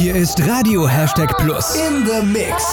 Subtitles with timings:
[0.00, 2.64] Hier ist Radio Hashtag Plus in the Mix.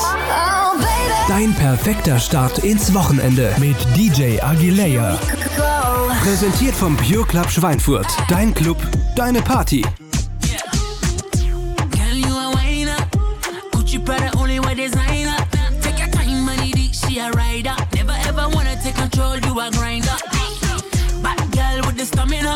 [1.27, 5.19] Dein perfekter Start ins Wochenende mit DJ Agileja.
[6.23, 8.07] Präsentiert vom Pure Club Schweinfurt.
[8.29, 8.77] Dein Club,
[9.17, 9.81] deine Party.
[11.91, 12.95] Girl, you a whiner.
[13.73, 15.35] Gucci Prada only wear designer.
[15.81, 17.75] Take your time, money, dick, she a rider.
[17.93, 20.15] Never ever wanna take control, you a grinder.
[21.21, 22.55] Bad girl with the stamina.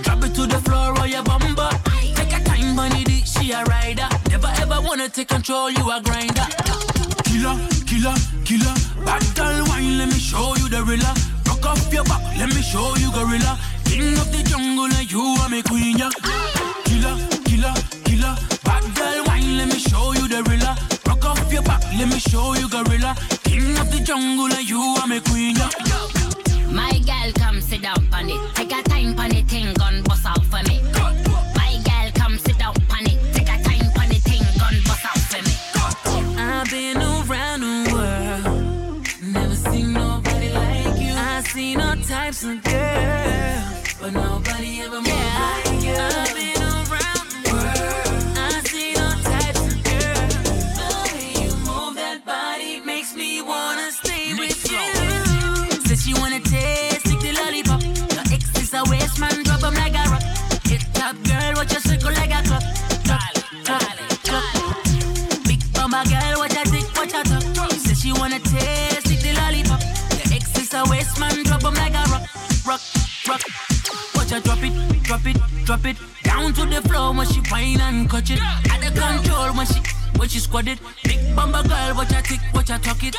[0.00, 1.59] Drop it to the floor or your bumper.
[3.50, 4.08] She a rider.
[4.30, 6.46] Never ever wanna take control, you a grinder.
[7.26, 8.14] Killer, killer,
[8.44, 8.74] killer.
[9.04, 11.12] Bad girl, wine, let me show you the rilla.
[11.46, 13.58] Rock off your back, let me show you gorilla.
[13.84, 16.10] King of the jungle, and you are my queen, yeah.
[16.84, 17.16] Killer,
[17.48, 18.34] killer, killer.
[18.64, 20.76] Bad girl, wine, let me show you the rilla.
[21.06, 23.16] Rock off your back, let me show you gorilla.
[23.44, 25.70] King of the jungle, and you are my queen, yeah.
[26.70, 28.40] My girl, come sit down on it.
[28.54, 30.80] Take a time on it, thing gun bust out for me.
[31.58, 32.74] My girl, come sit down
[36.62, 41.14] I've been around the world, never seen nobody like you.
[41.16, 45.94] I seen all types of girls, but nobody ever moved like you.
[45.96, 50.34] I've been around the world, I seen all types of girls.
[50.76, 54.84] The way you move that body makes me wanna stay with you.
[55.88, 57.80] Says she wanna taste, the lollipop.
[57.82, 60.22] Your ex is a waste man, drop 'em like a rock.
[60.68, 62.42] Hit top girl, watch your circle like a.
[62.46, 62.62] Clock,
[68.20, 69.80] wanna taste it, the lollipop.
[69.80, 72.28] The ex is a waste man, drop 'em like a rock,
[72.66, 72.80] rock,
[73.26, 73.42] rock.
[74.14, 75.96] Watch her drop it, drop it, drop it.
[76.22, 78.40] Down to the floor when she whine and catch it.
[78.70, 79.80] At the control when she,
[80.18, 80.78] when she squat it.
[81.02, 83.16] Big mama girl, watch her tick, watch her talk it.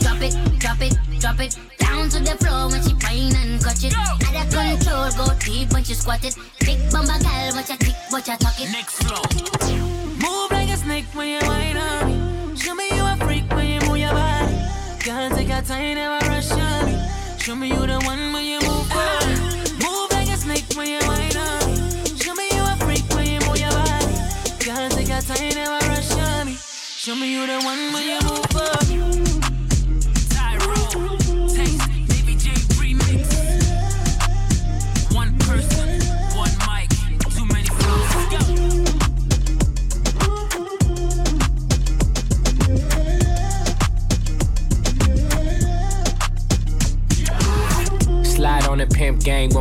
[0.00, 1.58] Drop it, drop it, drop it.
[1.78, 3.94] Down to the floor when she whine and catch it.
[3.96, 6.34] Out of control, go deep when she squat it.
[6.60, 8.72] Big bumba girl, watch her tick, watch her talk it.
[8.72, 9.55] Next flow.
[17.46, 19.28] Show me you the one when you move on.
[19.78, 21.30] Move like a snake when you on me.
[22.18, 24.06] Show me you a freak when you move your body.
[24.64, 26.56] Girl, take your time, never rush on me.
[26.58, 28.85] Show me you the one when you move on.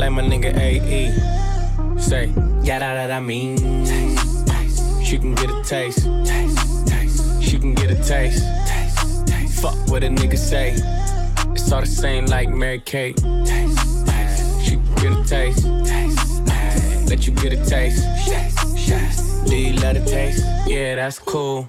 [0.00, 2.00] like my nigga AE.
[2.00, 2.26] Say,
[2.64, 3.84] that, that I mean.
[3.84, 5.04] Taste, taste.
[5.04, 6.06] She can get a taste.
[6.24, 7.42] taste, taste.
[7.42, 8.42] She can get a taste.
[8.66, 9.60] taste, taste.
[9.60, 10.72] Fuck what a nigga say.
[11.52, 13.16] It's all the same like Mary Kate.
[13.18, 14.62] Taste, taste.
[14.64, 15.66] She can get a taste.
[15.84, 17.10] taste.
[17.10, 18.02] Let you get a taste.
[18.26, 19.46] Taste.
[19.46, 20.46] Do you love the taste?
[20.66, 21.68] Yeah, that's cool.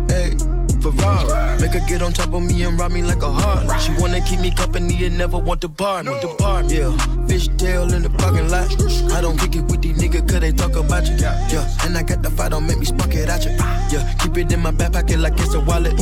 [0.81, 1.61] Ferrari.
[1.61, 3.81] Make her get on top of me and rob me like a heart.
[3.81, 6.19] She wanna keep me company and never want to bar me.
[6.21, 6.91] Depart, yeah.
[7.27, 8.69] Fish tail in the parking lot.
[9.13, 11.15] I don't kick it with these niggas cause they talk about you.
[11.15, 13.51] Yeah, and I got the fight, don't make me spark it at you.
[13.51, 15.97] Yeah, keep it in my back pocket like it's a wallet.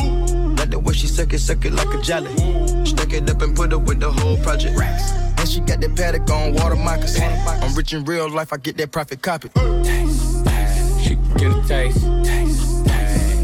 [0.57, 2.33] Like the way she suck it, suck it like a jelly.
[2.85, 4.79] Stack it up and put up with the whole project.
[4.79, 7.23] And she got that paddock on water moccasins.
[7.47, 9.49] I'm rich in real life, I get that profit copy.
[9.49, 11.01] Taste, taste.
[11.01, 12.01] She get a taste.
[12.01, 12.78] taste, taste.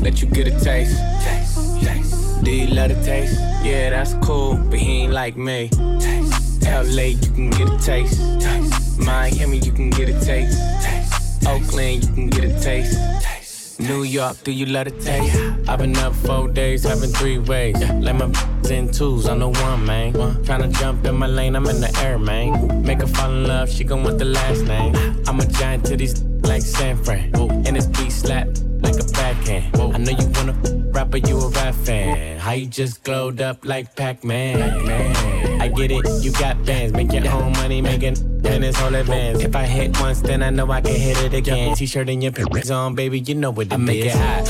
[0.06, 0.96] Let you get a taste.
[1.24, 2.44] taste, taste.
[2.44, 3.40] Do you love the taste?
[3.64, 5.70] Yeah, that's cool, but he ain't like me.
[6.00, 8.22] Taste, LA, you can get a taste.
[8.40, 9.00] taste.
[9.00, 10.60] Miami, you can get a taste.
[10.84, 11.48] taste.
[11.48, 13.80] Oakland, you can get a taste.
[13.80, 15.36] New York, do you love the taste?
[15.68, 17.76] I've been up four days, having three ways.
[17.80, 18.32] Let my
[18.70, 20.14] in twos, I'm the one, man.
[20.14, 22.84] Tryna jump in my lane, I'm in the air, man.
[22.84, 24.94] Make her fall in love, she gon' want the last name.
[24.96, 25.32] Ah.
[25.32, 27.32] I'm a giant to these like San Fran.
[27.66, 28.48] And this beat slap
[28.82, 29.76] like a backhand.
[29.76, 30.56] I know you wanna
[30.92, 32.40] rapper, you a rap fan.
[32.40, 34.86] How you just glowed up like Pac-Man?
[34.86, 35.62] Man.
[35.62, 39.42] I get it, you got bands, make your own money, making in this whole advance.
[39.44, 41.76] If I hit once, then I know I can hit it again.
[41.76, 44.14] T-shirt and your pants on, baby, you know what it I make is.
[44.14, 44.48] it hot.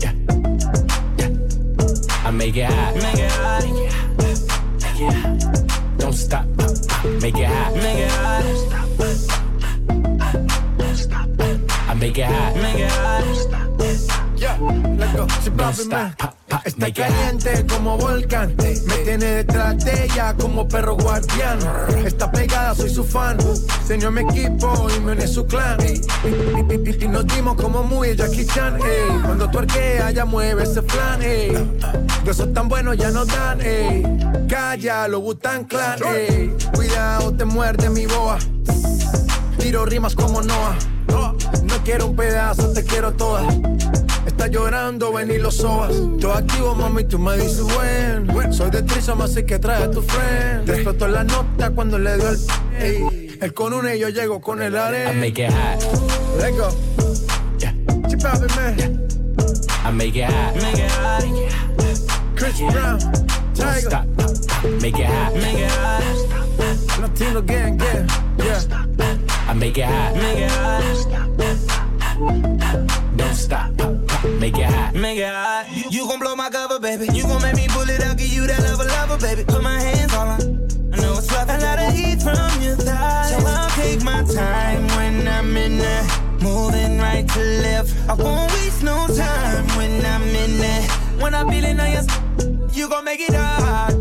[0.00, 0.12] Yeah.
[1.18, 2.26] Yeah.
[2.26, 2.94] I make it hot.
[2.96, 3.64] Make it hot.
[3.64, 4.20] Make it hot.
[4.82, 5.98] Make it hot.
[5.98, 6.46] Don't stop.
[7.22, 7.74] Make it hot.
[7.76, 8.79] Make it hot.
[12.00, 12.56] Make it hot.
[12.56, 13.24] Make it hot.
[14.36, 14.56] Yeah,
[14.96, 15.26] let's go.
[16.64, 18.54] Está caliente como volcán.
[18.56, 21.58] Me tiene detrás de ella como perro guardián.
[22.04, 23.36] Está pegada, soy su fan.
[23.86, 25.78] Señor mi equipo y me une su clan.
[25.86, 28.78] Y, nos dimos como muy Jackie Chan.
[29.24, 31.20] Cuando tu arquea, ya mueve ese flan.
[32.32, 33.58] Son tan buenos, ya no dan.
[34.48, 35.98] Calla, lo gustan clan.
[36.74, 38.38] Cuidado, te muerde mi boa.
[39.58, 40.76] Tiro rimas como Noah.
[41.62, 43.46] No quiero un pedazo, te quiero toda.
[44.26, 45.92] Está llorando, ven y lo sobas.
[46.18, 48.52] Yo activo, mami, tú me dices bueno.
[48.52, 50.66] Soy de Trisom, así que trae a tu friend.
[50.66, 52.38] Despertó la nota cuando le dio el.
[52.78, 53.38] Ey.
[53.40, 55.12] El con una y yo llego con el arena.
[55.12, 55.82] I make it hot.
[56.38, 56.68] Let's go.
[57.58, 57.72] Yeah.
[58.06, 58.76] Chip out, man.
[58.76, 59.88] Yeah.
[59.88, 60.54] I make it hot.
[60.56, 61.24] Make it hot.
[62.36, 62.70] Chris yeah.
[62.70, 62.98] Brown.
[63.54, 63.80] Tiger.
[63.80, 64.06] Stop.
[64.82, 65.34] Make it hot.
[65.34, 67.00] Make it hot.
[67.00, 68.06] Latino gang, yeah.
[68.38, 69.19] Yeah.
[69.50, 70.14] I make it hot.
[70.14, 70.82] Make it hot.
[73.16, 73.72] Don't stop.
[74.38, 74.94] Make it hot.
[74.94, 75.66] Make it hot.
[75.90, 77.08] You gon' blow my cover, baby.
[77.12, 79.42] You gon' make me pull it out, give you that level, level, baby.
[79.42, 80.40] Put my hands all on.
[80.92, 81.48] I know it's rough.
[81.48, 83.30] A lot of heat from your thighs.
[83.30, 86.04] So I'll take my time when I'm in there.
[86.40, 88.08] Moving right to left.
[88.08, 90.82] I won't waste no time when I'm in there.
[91.18, 92.02] When I'm feeling on your,
[92.72, 93.99] you gon' make it hot.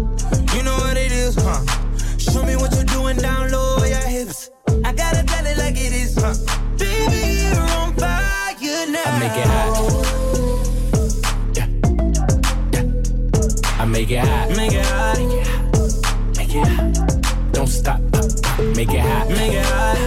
[18.80, 19.28] Make it hot.
[19.28, 19.98] Make it hot.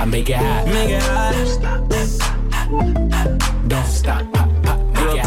[0.00, 0.66] I make it hot.
[0.66, 1.34] Make it hot.
[3.68, 4.36] Don't stop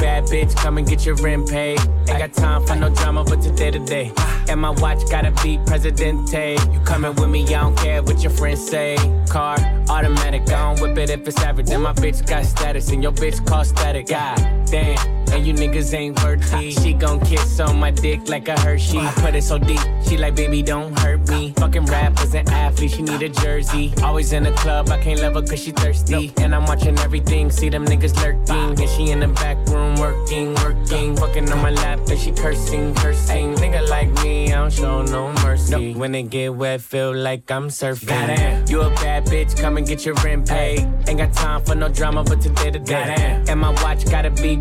[0.01, 1.79] bad bitch, come and get your rent paid.
[2.07, 4.11] Ain't got time for no drama, but today to day.
[4.47, 6.57] And my watch gotta be Presidente.
[6.71, 8.97] You coming with me, I don't care what your friends say.
[9.29, 9.57] Car,
[9.89, 11.67] automatic, I don't whip it if it's average.
[11.67, 14.07] Then my bitch got status, and your bitch call static.
[14.07, 16.71] God damn, and you niggas ain't worthy.
[16.71, 18.99] She gon' kiss on my dick like a Hershey.
[18.99, 21.53] I put it so deep, she like, baby, don't hurt me.
[21.57, 23.93] Fucking rappers and athletes, she need a jersey.
[24.03, 26.33] Always in the club, I can't love her cause she thirsty.
[26.37, 28.79] And I'm watching everything, see them niggas lurking.
[28.79, 31.15] And she in the back room working, working.
[31.15, 33.55] Fucking on my lap, and she cursing, cursing.
[33.55, 35.93] Nigga like me, I don't show no mercy.
[35.93, 38.07] When it get wet, feel like I'm surfing.
[38.07, 38.65] Goddamn.
[38.67, 40.87] You a bad bitch, come and get your rent paid.
[41.07, 43.43] Ain't got time for no drama, but today to day.
[43.47, 44.57] And my watch gotta be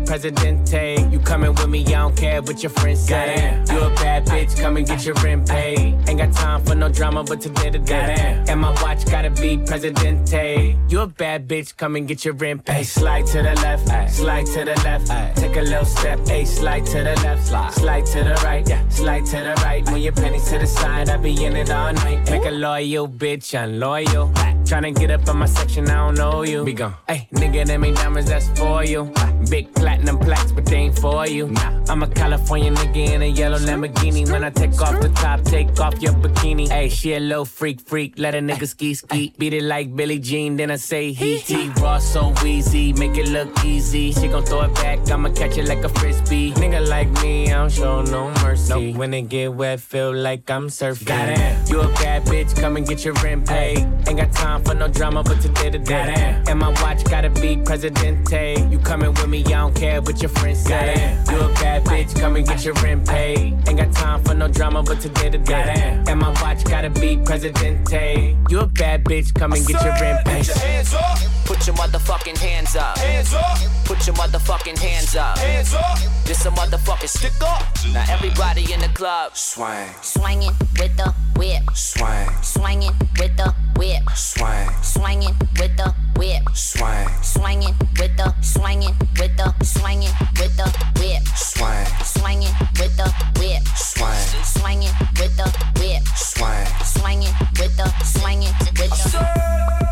[0.59, 1.11] Presidente.
[1.11, 3.63] You coming with me, I don't care what your friends say.
[3.71, 5.95] You a bad bitch, come and get your rent paid.
[6.07, 8.43] Ain't got time for no drama, but today to day.
[8.47, 10.77] And my watch gotta be Presidente.
[10.89, 12.85] You a bad bitch, come and get your rent paid.
[12.85, 15.37] Slide to the left, slide to the left.
[15.37, 18.87] Take a little step, a slide to the left, slide, slide to the right, yeah,
[18.89, 19.85] slide to the right.
[19.89, 22.29] Move your pennies to the side, I be in it all night.
[22.29, 24.31] Make a loyal bitch, I'm loyal.
[24.69, 26.63] Tryna get up on my section, I don't know you.
[26.63, 26.93] Be gone.
[27.07, 29.11] Hey, nigga, them ain't diamonds, that's for you.
[29.49, 31.47] Big platinum plaques, but they ain't for you.
[31.47, 34.31] Nah, I'm a California nigga in a yellow Lamborghini.
[34.31, 36.69] When I take off the top, take off your bikini.
[36.69, 38.19] Hey, she a little freak, freak.
[38.19, 39.33] Let a nigga ski ski.
[39.39, 41.69] Beat it like Billie Jean, then I say he he.
[41.81, 44.11] Raw so easy, make it look easy.
[44.11, 46.51] She gon' throw it back, I'ma catch it like a frisbee.
[46.51, 48.93] Nigga like me, I don't show no mercy.
[48.93, 51.07] When it get wet, feel like I'm surfing.
[51.07, 51.65] Goddamn.
[51.65, 53.79] You a bad bitch, come and get your rent paid.
[54.07, 56.41] Ain't got time for no drama, but today to day.
[56.47, 58.55] And my watch gotta be Presidente.
[58.69, 59.43] You coming with me?
[59.45, 61.17] I don't care what your friends say.
[61.29, 63.53] You a bad bitch, come and get your rent paid.
[63.67, 66.01] Ain't got time for no drama, but today to day.
[66.07, 68.35] And my watch gotta be Presidente.
[68.49, 70.45] You a bad bitch, come and get your rent paid.
[70.45, 71.17] Put your hands up.
[71.45, 72.97] Put your motherfucking hands up.
[72.99, 73.57] Hands up.
[73.85, 75.37] Put your motherfucking hands up.
[75.39, 75.97] Hands up.
[76.25, 77.63] This a motherfucking stick up.
[77.91, 81.63] Now everybody in the club Swang, Swinging with the whip.
[81.73, 84.03] swang, Swinging with the whip.
[84.13, 84.48] swang,
[84.81, 86.43] Swinging with the whip.
[86.53, 90.67] swang, Swinging with the swinging with the swinging with the
[90.99, 91.23] whip.
[91.35, 93.07] swang, Swinging with the
[93.39, 93.63] whip.
[93.75, 95.47] swang, Swinging with the
[95.79, 96.03] whip.
[96.15, 96.65] swang.
[96.83, 99.19] Swinging with the swinging with the.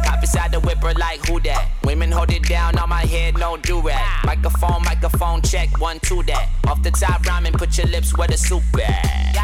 [0.07, 1.69] Hop inside the whipper like who that?
[1.83, 4.25] Women hold it down on my head, no do rag.
[4.25, 6.49] Microphone, microphone, check one, two that.
[6.67, 9.35] Off the top rhyming, put your lips where the soup at.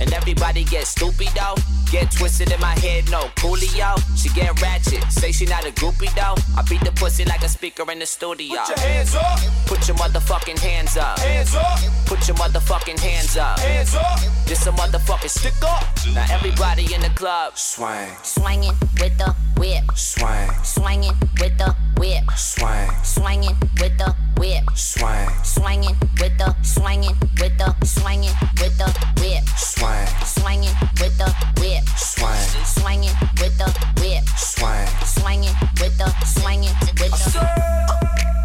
[0.00, 1.56] And everybody get stupid though.
[1.90, 3.98] Get twisted in my head, no coolio.
[4.16, 6.36] She get ratchet, say she not a groupie though.
[6.58, 8.56] I beat the pussy like a speaker in the studio.
[8.64, 9.38] Put your hands up.
[9.66, 11.18] Put your motherfucking hands up.
[11.18, 11.78] Hands up.
[12.06, 13.58] Put your motherfucking hands up.
[13.60, 14.18] Hands up.
[14.46, 15.84] This a motherfucking stick up.
[16.14, 17.56] Now everybody in the club.
[17.56, 19.84] Swang, Swinging with the whip.
[19.94, 22.24] swang, Swinging with the whip.
[22.36, 24.64] swang, Swinging with the whip.
[24.74, 28.90] swang, Swinging with the swinging with the swinging with the
[29.20, 29.44] whip.
[29.56, 31.84] swang, Swinging with the whip.
[31.96, 34.24] swang, Swinging with the whip.
[34.50, 34.88] Swang.
[35.04, 37.90] Swinging with the swinging with the.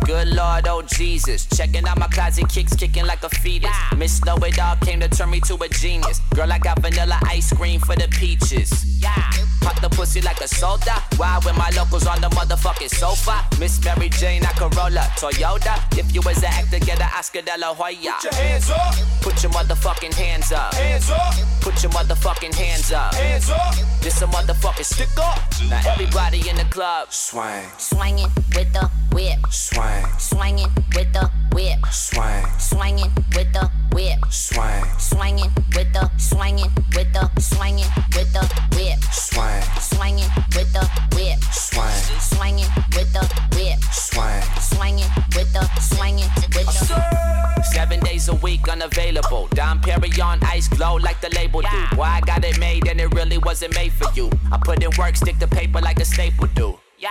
[0.05, 1.47] Good Lord, oh Jesus.
[1.47, 3.75] Checking out my closet kicks, kicking like a fetus.
[3.97, 6.21] Miss Know It All came to turn me to a genius.
[6.35, 8.94] Girl, I got vanilla ice cream for the peaches.
[9.05, 9.45] Yeah.
[9.61, 10.95] Pop the pussy like a soda.
[11.17, 13.37] Why when my locals on the motherfucking sofa?
[13.59, 15.75] Miss Mary Jane, I Corolla, Toyota.
[15.97, 18.13] If you was an actor, get an Oscar de la Hoya.
[18.17, 18.95] Put your hands up.
[19.21, 20.73] Put your motherfucking hands up.
[20.73, 21.33] Hands up.
[21.61, 23.13] Put your motherfucking hands up.
[23.15, 23.75] Hands up.
[24.01, 25.39] This a motherfucking stick up.
[25.69, 27.11] Now everybody in the club.
[27.11, 29.39] Swang, Swinging with the whip.
[29.49, 31.79] swang, Swinging with the whip.
[31.91, 34.19] swang, Swinging with the whip.
[34.29, 38.43] swang, Swinging with the swinging with the swinging with the
[38.75, 38.94] whip.
[39.11, 40.85] Swang, Swinging with the
[41.15, 41.39] whip.
[41.51, 43.23] swang, Swinging with the
[43.55, 43.79] whip.
[43.91, 44.41] swang.
[44.59, 46.53] Swinging with the swinging with
[46.89, 47.63] the.
[47.73, 49.47] Seven days a week unavailable.
[49.53, 51.67] Dom Perignon ice glow like the label do.
[51.95, 54.29] Why I got it made and it really wasn't made for you.
[54.51, 56.79] I put in work, stick to paper like a staple do.
[56.97, 57.09] Yeah.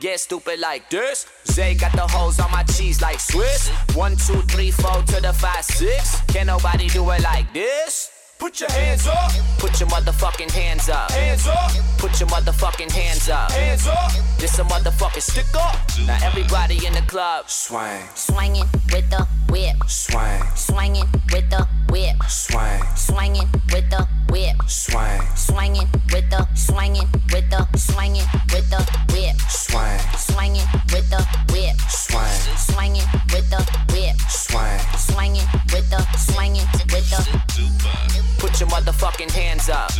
[0.00, 1.26] Get stupid like this.
[1.50, 3.68] Zay got the holes on my cheese like Swiss.
[3.94, 6.20] One, two, three, four to the five, six.
[6.28, 8.10] Can't nobody do it like this.
[8.42, 9.30] Put your hands up.
[9.60, 11.12] Put your motherfucking hands up.
[11.12, 11.70] Hands up.
[11.96, 13.52] Put your motherfucking hands up.
[13.52, 14.10] Hands up.
[14.36, 15.76] This a motherfucking stick up.
[16.08, 17.48] Now everybody in the club.
[17.48, 19.76] Swang, Swinging with the whip.
[19.86, 22.16] swang, Swinging with the whip.
[22.26, 24.56] swang, Swinging with the whip.
[24.66, 28.82] swang, Swinging with the swinging with the swinging with the
[29.14, 29.36] whip.
[29.48, 31.22] swang, Swinging with the
[31.52, 31.78] whip.
[31.88, 33.62] swang, Swinging with the
[33.94, 34.16] whip.
[34.28, 34.80] swang.
[34.98, 38.31] Swinging with the swinging with the.
[38.38, 39.90] Put your motherfucking hands up.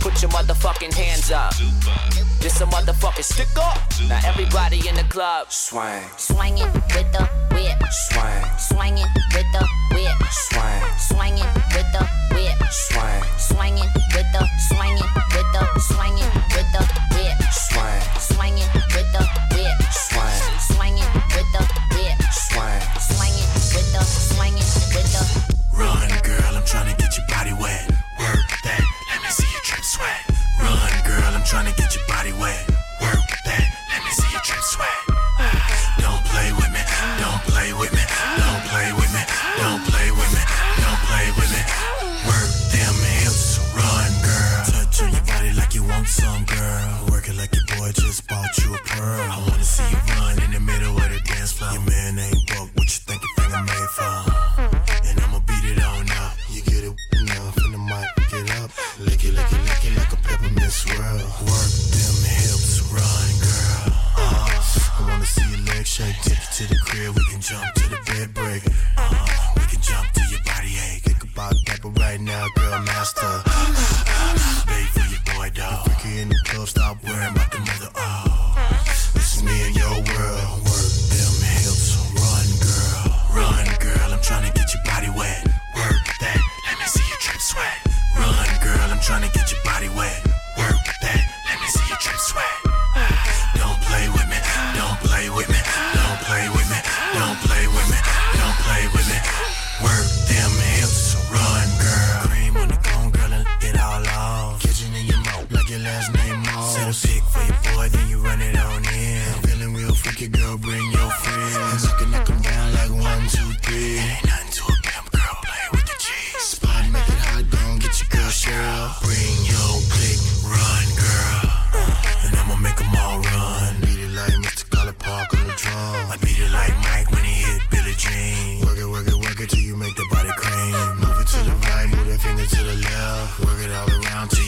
[0.00, 1.54] Put your motherfucking hands up.
[2.40, 3.78] This a motherfucking stick up.
[4.08, 5.50] Now everybody in the club.
[5.50, 7.80] Swang, Swinging with the whip.
[8.10, 10.20] swang, Swinging with the whip.
[10.30, 12.58] swang, Swinging with the whip.
[12.70, 16.82] swang, Swinging with the swinging with the swinging with the
[17.16, 17.38] whip.
[17.52, 18.03] swang,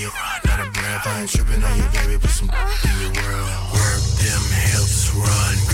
[0.06, 0.14] your
[0.46, 3.50] Not a breath, I ain't tripping on your baby, put some in your world.
[3.74, 5.65] Work them hips, run.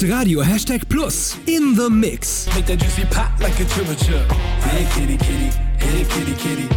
[0.00, 2.46] Ist Radio Hashtag Plus in the Mix.
[2.54, 4.32] Make that juicy pop like a chibba chub.
[4.64, 6.68] Hey kitty kitty, hey kitty kitty.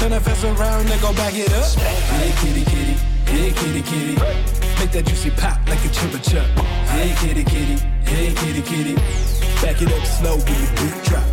[0.00, 1.64] Turn that fast around and go back it up.
[2.10, 2.96] Hey kitty kitty,
[3.30, 4.16] hey kitty kitty.
[4.80, 6.46] Make that juicy pop like a chibba chub.
[6.88, 8.94] Hey kitty kitty, hey kitty kitty.
[9.62, 11.24] Back it up slow with the beat drop.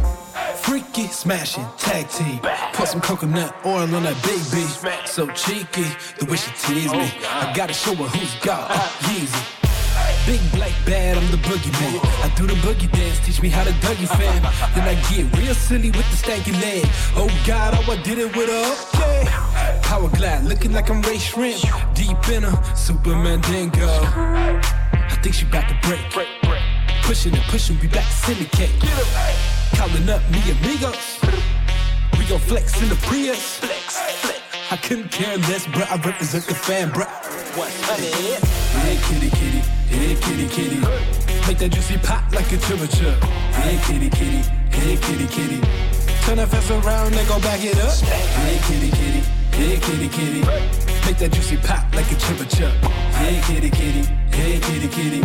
[0.57, 2.41] Freaky, smashing, tag team.
[2.73, 5.07] Put some coconut oil on that big beat.
[5.07, 5.87] So cheeky,
[6.19, 7.11] the way she tease me.
[7.25, 8.75] I gotta show her who's got uh,
[9.09, 9.62] Yeezy.
[10.25, 11.99] Big black bad, I'm the boogeyman.
[12.23, 14.41] I do the boogie dance, teach me how to Dougie fam.
[14.73, 16.85] Then I get real silly with the stanky leg.
[17.15, 19.81] Oh God, oh I did it with a.
[19.83, 21.61] Power glide, looking like I'm Ray Shrimp.
[21.93, 23.85] Deep in a Superman dingo.
[23.85, 25.99] I think she about to break.
[27.03, 28.71] Pushing and pushing, we back to syndicate.
[29.75, 31.19] Calling up me amigos.
[32.17, 33.59] We gon' flex in the Prius.
[34.71, 35.91] I couldn't care less, bruh.
[35.91, 37.22] I represent the fan, bruh.
[37.53, 40.79] Hey kitty kitty, hey kitty kitty.
[41.45, 43.21] Make that juicy pop like a chubba chub.
[43.53, 45.61] Hey kitty kitty, hey kitty kitty.
[46.25, 47.93] Turn that fast around and go back it up.
[47.93, 49.19] Hey kitty kitty,
[49.53, 50.41] hey kitty kitty.
[51.05, 52.73] Make that juicy pop like a chubba chub.
[53.13, 54.01] Hey kitty kitty,
[54.35, 55.21] hey kitty kitty.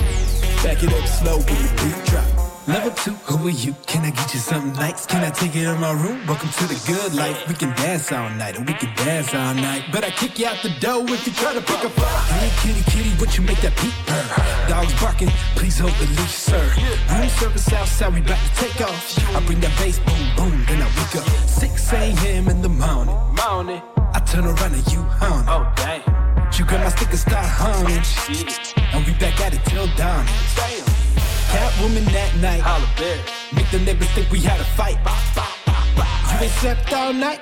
[0.63, 2.38] Back it up slow with the beat drop.
[2.69, 3.75] Level two, who are you?
[3.87, 5.07] Can I get you something nice?
[5.07, 6.21] Can I take you in my room?
[6.27, 7.49] Welcome to the good life.
[7.49, 9.85] We can dance all night, and we can dance all night.
[9.91, 12.29] But I kick you out the door if you try to pick a fight.
[12.29, 14.69] Hey, kitty, kitty, what you make that purr?
[14.69, 16.61] Dogs barking, please hold the leash, sir.
[17.09, 19.19] Room service outside, we about to take off.
[19.35, 21.27] I bring that bass, boom, boom, then I wake up.
[21.49, 22.49] 6 a.m.
[22.49, 23.17] in the morning.
[23.49, 23.81] Morning.
[24.13, 25.43] I turn around and you hum.
[25.49, 26.05] Oh, damn.
[26.53, 28.05] You grab my stick and start humming.
[28.93, 30.27] And we back at it till dawn.
[30.55, 30.98] Damn.
[31.49, 32.63] Catwoman that night.
[33.55, 34.99] Make the neighbors think we had a fight.
[36.33, 37.41] You ain't slept all night.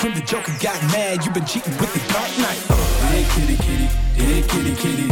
[0.00, 2.60] When the Joker got mad, you been cheating with the Dark Knight.
[3.08, 3.88] Hey kitty kitty,
[4.20, 5.08] hey kitty kitty.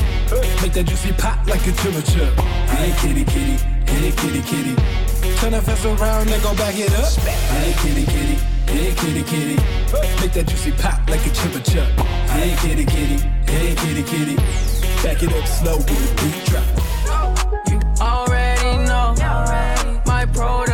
[0.61, 2.35] Make that juicy pop like a chub.
[2.77, 3.57] Hey kitty kitty,
[3.89, 4.75] hey kitty kitty.
[5.41, 7.09] Turn that fast around and go back it up.
[7.57, 8.37] Hey kitty kitty,
[8.69, 9.57] hey kitty kitty.
[10.21, 11.89] Make that juicy pop like a chub.
[12.29, 13.17] Hey kitty kitty,
[13.49, 14.37] hey kitty kitty.
[15.03, 16.88] Back it up slow with the beat drop.
[20.35, 20.68] My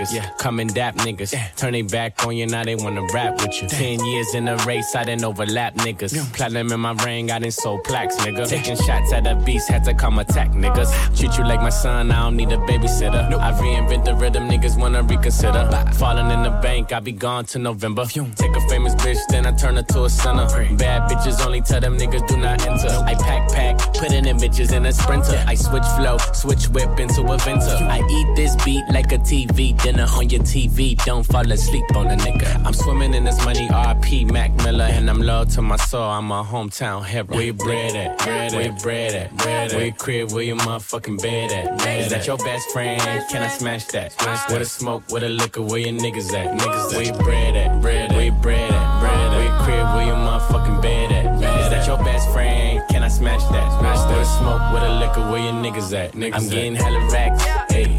[0.00, 1.34] niggas, come and dap niggas.
[1.56, 3.68] Turn they back on you, now they wanna rap with you.
[3.68, 6.32] Ten years in a race, I didn't overlap niggas.
[6.32, 8.48] Platinum in my ring, I didn't sold plaques, nigga.
[8.48, 10.90] Taking shots at the beast, had to come attack niggas.
[11.18, 13.32] Treat you like my son, I don't need a babysitter.
[13.38, 15.68] I reinvent the rhythm, niggas wanna reconsider.
[15.94, 18.04] Falling in the bank, I be gone to November.
[18.06, 20.46] Take a famous bitch, then I turn her to a sinner.
[20.76, 22.88] Bad bitches only tell them niggas do not enter.
[22.88, 25.42] I pack pack, putting in bitches in a sprinter.
[25.46, 27.76] I switch flow, switch whip into a venter.
[27.90, 30.96] I eat this beat like a TV dinner on your TV.
[31.04, 32.64] Don't fall asleep on a nigga.
[32.64, 36.02] I'm swimming in this money, RP Mac Miller, and I'm loyal to my soul.
[36.02, 37.24] I'm a hometown hero.
[37.24, 38.18] Where you bread at?
[38.18, 39.36] Bread Where you bread at?
[39.36, 40.32] Bread Where you crib?
[40.32, 41.86] Where your motherfucking bed at?
[42.00, 43.00] Is that your best friend?
[43.30, 44.14] Can I smash that?
[44.50, 46.58] With a smoke, with a liquor, where your niggas at?
[46.58, 47.80] Niggas Where you bread at?
[47.80, 49.00] Bread Where you bread at?
[49.00, 49.86] Bread Where you crib?
[49.94, 51.34] Where your motherfucking bed at?
[51.64, 52.82] Is that your best friend?
[52.90, 53.70] Can I smash that?
[54.10, 56.12] With a smoke, with a liquor, where your niggas at?
[56.12, 57.42] Niggas I'm getting hella racks.
[57.72, 57.98] Hey,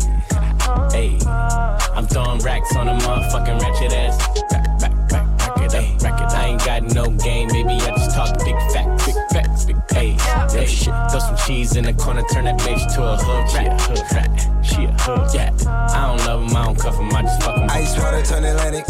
[0.92, 1.81] hey.
[2.02, 4.18] I'm throwing racks on a motherfucking ratchet ass.
[4.52, 6.34] Rack, rack, rack, rack it up, rack it up.
[6.34, 7.78] I ain't got no game, baby.
[7.78, 10.18] I just talk big facts, big facts, big hey,
[10.50, 10.66] hey.
[10.66, 10.96] Shit.
[11.12, 13.80] Throw some cheese in the corner, turn that bitch to a hood rat.
[13.80, 14.66] She a hood rat.
[14.66, 15.68] She a hood rat.
[15.68, 17.70] I don't love him, I don't cuff him, I just fuck him.
[17.70, 18.88] Ice water turn Atlantic.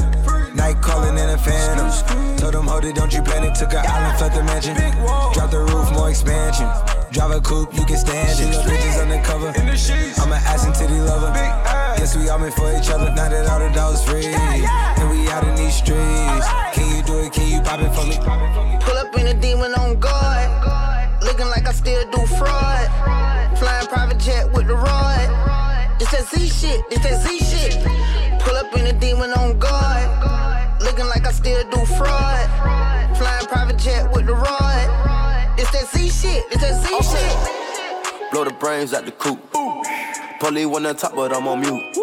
[0.56, 1.91] Night calling in a phantom.
[2.38, 3.56] Told them, hold it, don't you panic.
[3.56, 4.76] Took an island, left the mansion.
[5.34, 6.69] Drop the roof, more expansion.
[7.12, 8.65] Drive a coupe, you can stand it.
[8.65, 9.52] Bridges undercover.
[9.52, 11.70] I'm an ass and titty lover.
[12.32, 13.13] Guess we all meant for each other.
[13.13, 14.26] Now that all the dogs free.
[14.26, 16.48] And we out in these streets.
[16.72, 17.34] Can you do it?
[17.34, 18.15] Can you pop it for me?
[18.80, 20.50] Pull up in a demon on guard.
[21.24, 22.88] Looking like I still do fraud.
[23.58, 25.28] Flying private jet with the rod.
[26.00, 27.84] It's that Z shit, it's that Z shit.
[28.39, 30.82] Pull up in a demon on guard.
[30.82, 32.48] Looking like I still do fraud.
[33.17, 35.60] Flying private jet with the rod.
[35.60, 38.32] It's that Z shit, it's that Z shit.
[38.32, 39.39] Blow the brains out the coop.
[40.39, 42.00] Polly one on top, but I'm on mute.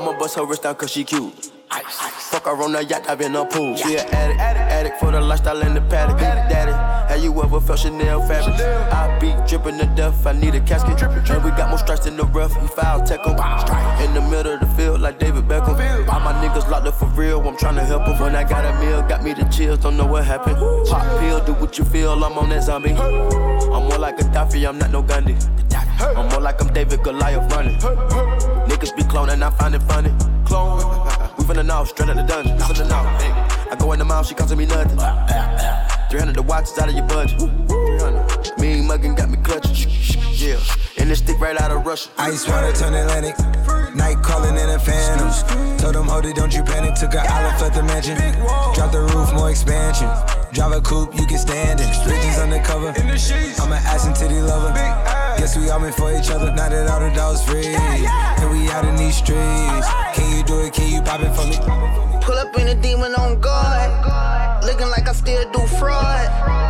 [0.00, 1.52] I'ma bust her wrist down cause she cute.
[1.68, 3.76] Fuck her on the yacht, I've been a pool.
[3.76, 6.18] She an addict, addict for the lifestyle and the paddock.
[6.18, 6.72] Daddy,
[7.12, 8.58] have you ever felt Chanel fabric?
[8.58, 10.96] I be dripping to death, I need a casket.
[10.96, 13.36] drippin' And we got more strikes in the rough, he foul tech em.
[14.02, 15.76] In the middle of the field, like David Beckham.
[16.08, 18.18] All my niggas locked up for real, I'm trying to help them.
[18.18, 20.56] When I got a meal, got me the chills, don't know what happened.
[20.88, 22.92] Pop pill, do what you feel, I'm on that zombie.
[22.94, 25.36] I'm more like a Daffy, I'm not no Gandhi.
[26.00, 27.78] I'm more like I'm David Goliath running.
[28.80, 30.10] Niggas be cloning, I find it funny.
[30.46, 30.78] Clone.
[31.36, 32.56] We finna know, straight out the dungeon.
[32.90, 34.96] I go in the mouth, she costing me nothing.
[36.08, 37.79] 300 the watch is out of your budget.
[38.44, 38.58] 300.
[38.58, 39.90] Mean muggin' got me clutching.
[40.34, 40.58] Yeah.
[40.98, 42.10] And this stick right out of Russia.
[42.18, 43.36] Ice water turn Atlantic.
[43.94, 45.30] Night calling in a phantom.
[45.78, 46.94] Told them, hold it, don't you panic.
[46.94, 48.16] Took a island, left the mansion.
[48.74, 50.08] Drop the roof, more expansion.
[50.52, 52.04] Drive a coupe, you can stand it.
[52.04, 52.88] Bridges undercover.
[52.88, 54.72] I'm an ass and titty lover.
[55.38, 56.52] Guess we all meant for each other.
[56.52, 57.66] Now that all the dogs free.
[57.66, 59.86] And we out in these streets.
[60.14, 60.72] Can you do it?
[60.72, 61.56] Can you pop it for me?
[62.22, 64.64] Pull up in a demon on guard.
[64.64, 66.69] Looking like I still do fraud.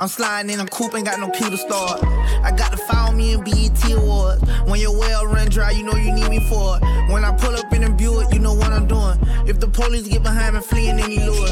[0.00, 2.04] I'm sliding in a coupe, ain't got no key to start.
[2.44, 4.40] I got to follow me in BET Awards.
[4.66, 7.12] When your well run dry, you know you need me for it.
[7.12, 9.18] When I pull up in a Buick, you know what I'm doing.
[9.48, 11.48] If the police get behind me, fleeing any lure.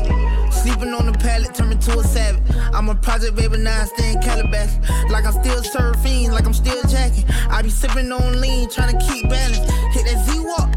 [0.52, 2.42] Sleeping on the pallet, turn me to a savage.
[2.72, 3.86] I'm a project baby, now I
[4.22, 4.78] Calabash.
[5.10, 7.24] Like I'm still surfing, like I'm still jacking.
[7.50, 9.58] I be sipping on lean, trying to keep balance.
[9.94, 10.75] Hit that Z-Walk,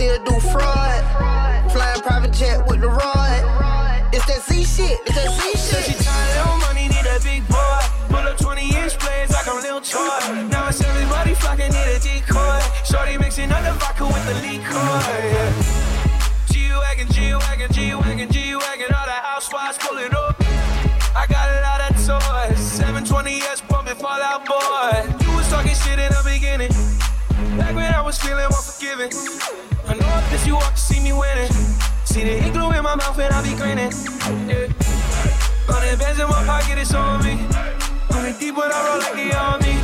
[0.00, 1.72] Looking like I still do fraud.
[1.72, 3.44] Flying private jet with the rod.
[4.12, 6.02] It's that Z shit, it's that Z Said she shit.
[6.02, 7.80] tired, little money, need a big boy.
[8.08, 10.48] Pull up 20 inch blades like I'm Lil Troy.
[10.48, 12.60] Now it's everybody flocking, need a decoy.
[12.84, 14.72] Shorty mixing up the vodka with the liquor.
[14.72, 15.52] Yeah.
[16.48, 20.36] G-Wagon, G-Wagon, G-Wagon, G-Wagon, all the housewives pulling up.
[21.14, 22.56] I got a lot of toys.
[22.56, 25.26] 720S bumping Fall Out Boy.
[25.26, 26.72] You was talking shit in the beginning.
[27.60, 29.12] Back when I was feeling more forgiving.
[29.84, 31.52] I know if this you walk to see me winning.
[32.08, 33.92] See the igloo in my mouth and I be grinning.
[34.48, 34.72] Yeah.
[35.68, 37.36] Hundred bands in my pocket, it's on me.
[38.08, 39.76] Hundred deep when I roll like the army.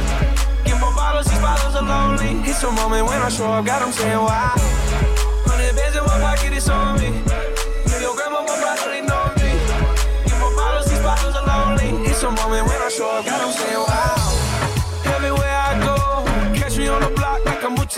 [0.64, 2.48] Get more bottles, these bottles are lonely.
[2.48, 4.56] It's a moment when I show up, God, I'm saying wow.
[5.44, 7.12] Hundred bands in my pocket, it's on me.
[7.92, 9.52] Yeah, your grandma will probably know me.
[10.24, 12.08] Get more bottles, these bottles are lonely.
[12.08, 13.85] It's a moment when I show up, God, I'm saying wow.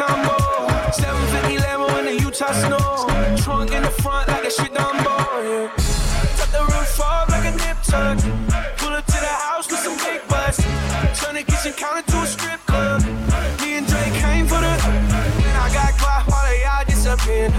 [0.00, 0.27] Like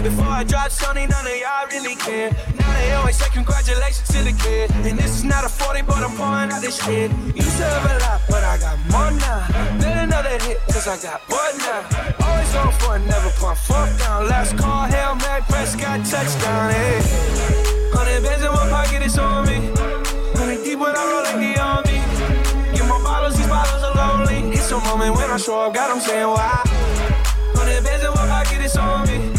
[0.03, 2.31] Before I dropped Sony, none of y'all really care.
[2.57, 4.71] Now they always say congratulations to the kid.
[4.87, 7.11] And this is not a 40, but I'm pouring out this shit.
[7.11, 9.43] To have a lot, but I got more now.
[9.79, 11.83] Then another hit, cause I got what now?
[12.23, 14.29] Always on for never pump fuck down.
[14.29, 17.01] Last call, Hail Mary, Prescott, touchdown, hey.
[17.91, 19.67] Hundred bands in my pocket, it's on me.
[20.39, 21.99] Hundred deep when I roll like the army.
[22.71, 24.55] Get my bottles, these bottles are lonely.
[24.55, 26.63] It's a moment when I show up, God, I'm saying why.
[27.51, 29.38] Hundred bands in my pocket, it's on me.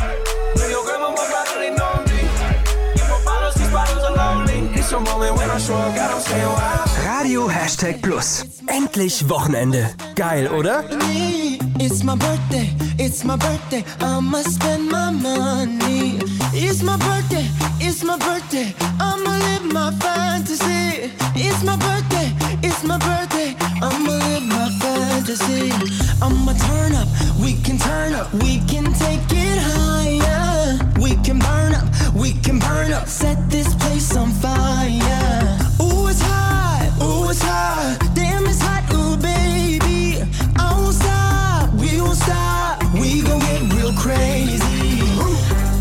[7.07, 8.45] Radio Hashtag Plus.
[8.67, 9.91] Endlich Wochenende.
[10.17, 10.83] Geil, oder?
[11.79, 16.19] It's my birthday, it's my birthday, I'ma spend my money.
[16.53, 17.47] It's my birthday,
[17.79, 21.13] it's my birthday, I'ma live my fantasy.
[21.37, 25.71] It's my birthday, it's my birthday, I'ma live my fantasy.
[26.21, 27.07] I'ma turn up,
[27.41, 30.40] we can turn up, we can take it higher.
[32.51, 35.59] Can burn up, set this place on fire.
[35.81, 40.21] Ooh, it's hot, ooh, it's hot, damn, it's hot, ooh, baby.
[40.59, 45.01] I won't stop, we won't stop, we gon' get real crazy.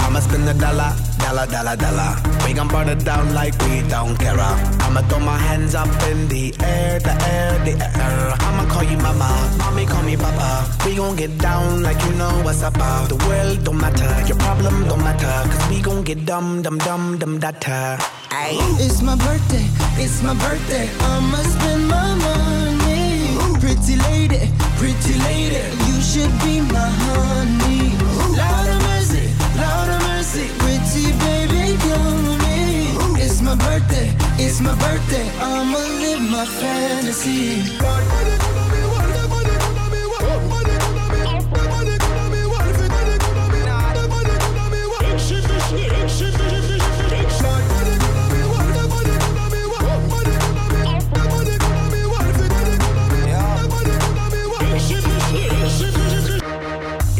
[0.03, 2.11] I'ma spend a dollar, dollar, dollar, dollar.
[2.45, 4.39] We gon' burn it down like we don't care.
[4.85, 8.35] I'ma throw my hands up in the air, the air, the air.
[8.45, 9.58] I'ma call you mama, mommy
[9.89, 10.67] call me papa.
[10.85, 12.73] We gon' get down like you know what's up.
[12.73, 15.49] The world don't matter, your problem don't matter.
[15.49, 17.97] Cause we gon' get dumb, dumb, dumb, dumb, data.
[18.31, 19.65] It's my birthday,
[20.03, 20.89] it's my birthday.
[21.11, 23.59] I'ma spend my money.
[23.59, 24.41] Pretty lady,
[24.77, 27.93] pretty lady, you should be my honey.
[28.39, 29.25] Lord of mercy,
[29.61, 32.93] Lord of mercy, pretty baby, come me.
[33.21, 35.27] It's my birthday, it's my birthday.
[35.39, 37.63] I'ma live my fantasy.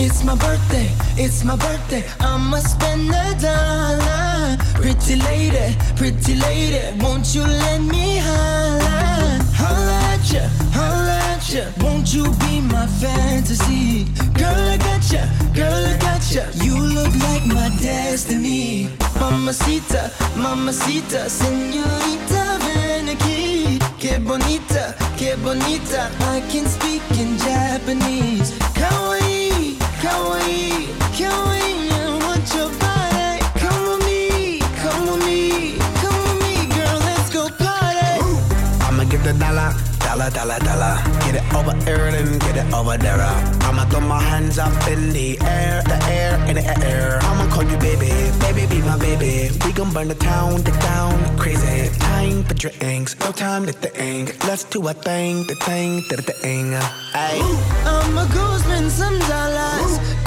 [0.02, 2.04] It's my birthday, it's my birthday.
[2.20, 4.58] I'ma spend a dollar.
[4.82, 9.40] Pretty lady, pretty lady, won't you let me holla?
[9.56, 10.99] Holla at ya, holla
[11.50, 14.06] Won't you be my fantasy?
[14.38, 16.44] Girl, I got ya, girl, I got ya.
[16.64, 18.90] You look like my destiny.
[19.20, 23.80] Mamacita, mamacita, señorita, ven aquí.
[23.98, 26.12] Que bonita, que bonita.
[26.22, 28.54] I can speak in Japanese.
[28.76, 31.90] Kawaii, kawaii, kawaii.
[31.90, 33.42] I want your body.
[33.58, 37.00] Come with me, come with me, come with me, girl.
[37.00, 38.22] Let's go party.
[38.86, 39.74] I'ma give the dollar,
[40.10, 40.96] dollar, dollar, dollar.
[41.22, 43.22] Get it over here get it over there.
[43.68, 47.20] I'ma throw my hands up in the air, the air, in the air.
[47.22, 49.52] I'ma call you baby, baby, be my baby.
[49.66, 51.90] We gon' burn the town, the town, crazy.
[52.00, 54.44] Time for drinks, no time to think.
[54.48, 56.74] Let's do a thing, the thing, the thing.
[57.14, 57.38] Ay.
[57.86, 59.94] I'ma go spend some dollars.
[60.00, 60.19] Go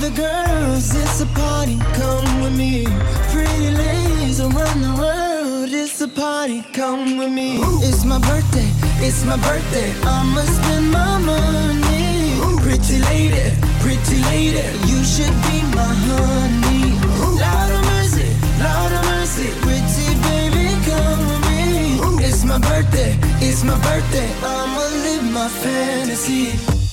[0.00, 0.94] the girls.
[0.94, 2.86] It's a party, come with me.
[3.32, 5.70] Pretty ladies around the world.
[5.72, 7.58] It's a party, come with me.
[7.82, 8.70] It's my birthday,
[9.06, 9.92] it's my birthday.
[10.02, 12.38] I'ma spend my money.
[12.62, 16.96] Pretty lady, pretty lady, you should be my honey.
[17.42, 18.28] Lord of mercy,
[18.64, 22.24] Lord of mercy, pretty baby, come with me.
[22.26, 24.30] It's my birthday, it's my birthday.
[24.42, 26.83] I'ma live my fantasy.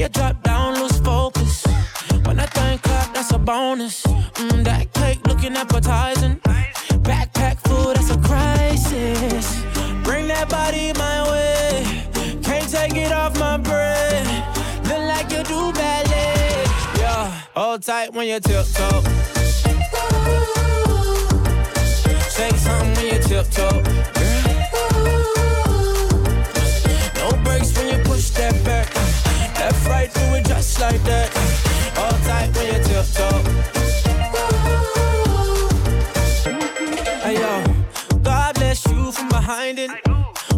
[0.00, 1.62] You drop down, lose focus.
[2.24, 4.02] When that thing clap, that's a bonus.
[4.40, 6.36] Mm, that cake looking appetizing.
[7.04, 9.62] Backpack food, that's a crisis.
[10.02, 11.84] Bring that body my way.
[12.42, 14.24] Can't take it off my brain.
[14.88, 16.64] Look like you do ballet.
[16.96, 19.02] Yeah, hold tight when you tiptoe.
[22.36, 23.82] Say something when you tiptoe.
[27.16, 28.99] No brakes when you push that back.
[30.80, 31.28] Like that.
[31.98, 33.42] All tight when you tiptoe.
[37.20, 37.64] Hey yo,
[38.22, 39.90] God bless you from behind it.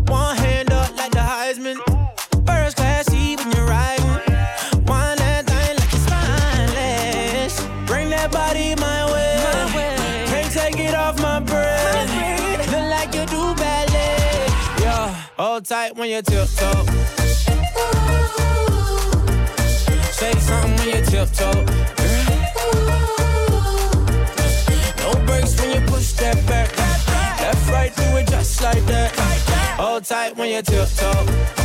[0.09, 1.77] One hand up like the Heisman.
[2.47, 4.07] First class seat when you're riding.
[4.87, 7.55] Wine that thing like it's spineless.
[7.87, 10.27] Bring that body my way.
[10.27, 12.71] Can't take it off my breath.
[12.71, 14.47] Look like you do ballet.
[14.81, 17.22] Yeah, hold tight when you tiptoe.
[20.43, 21.65] Something when you tiptoe.
[24.99, 26.77] No brakes when you push that back.
[27.41, 29.11] Left, right, do it just like that.
[29.79, 31.62] Hold tight when you tiptoe.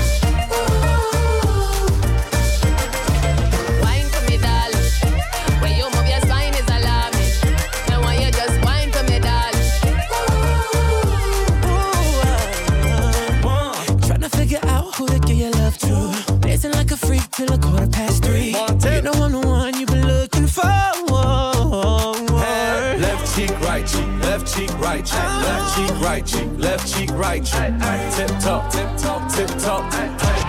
[26.08, 27.72] Right cheek, left cheek, right cheek.
[28.16, 29.84] Tip top, tip top, tip top.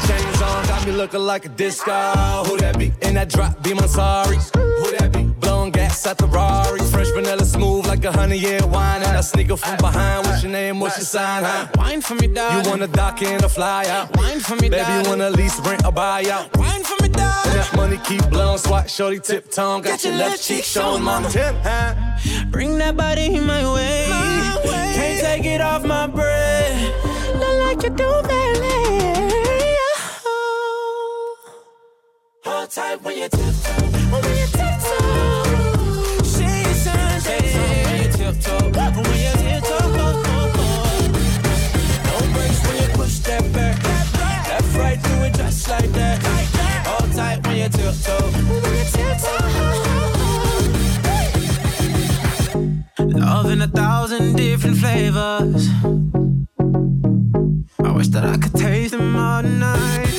[0.06, 1.92] Chains on, got me looking like a disco.
[2.46, 2.92] Who that be?
[3.02, 4.36] In that drop, be my sorry.
[4.80, 5.24] Who that be?
[5.40, 6.80] Blowing gas at the Rari.
[6.92, 9.02] Fresh vanilla smooth like a honey year wine.
[9.02, 10.26] And I sneak up from behind.
[10.26, 10.78] What's your name?
[10.80, 11.42] What's your sign?
[11.42, 11.66] Huh?
[11.76, 12.64] Wine for me, darling.
[12.64, 14.16] You wanna dock in or fly out?
[14.16, 14.78] Wine for me, dog.
[14.78, 16.56] Baby, you wanna lease, rent, or buy out?
[16.56, 16.97] Wine for me, darling.
[16.97, 16.97] And that
[17.76, 19.82] Money keep blowing, swat shorty tip tone.
[19.82, 21.28] Got, Got your, your left cheek showing, mama.
[21.28, 22.18] Tip high.
[22.50, 24.06] Bring that body my way.
[24.08, 24.92] my way.
[24.94, 27.04] Can't take it off my breath.
[27.34, 29.76] Look like you do, Marilyn.
[30.26, 31.36] Oh.
[32.44, 33.72] Hold tight when you tiptoe.
[34.10, 35.48] When you tiptoe.
[36.38, 38.70] When you tiptoe.
[39.02, 39.88] When you tiptoe.
[42.64, 43.76] When you push that back.
[44.78, 46.37] Right, it just like that
[47.18, 48.30] tight when you tiptoe.
[48.62, 49.48] When you tiptoe.
[53.24, 55.62] Love in a thousand different flavors.
[57.88, 60.16] I wish that I could taste them all night.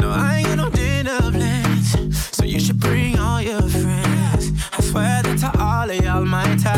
[0.00, 1.86] No, I ain't got no dinner plans,
[2.36, 4.44] so you should bring all your friends.
[4.76, 6.77] I swear that to all of y'all, my time.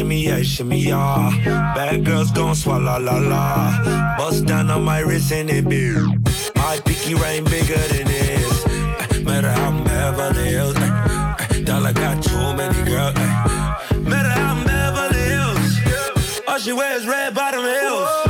[0.00, 1.74] Shimmy, yeah, shimmy, yeah.
[1.74, 4.16] Bad girls gon' swallow la la.
[4.16, 5.92] Bust down on my wrist and it be.
[6.56, 8.64] My pinky ring bigger than this.
[8.64, 10.74] Eh, Matter how I'm Beverly Hills.
[10.78, 13.14] eh, eh, Dollar got too many girls.
[14.08, 16.40] Matter how I'm Beverly Hills.
[16.48, 18.29] All she wears red bottom heels.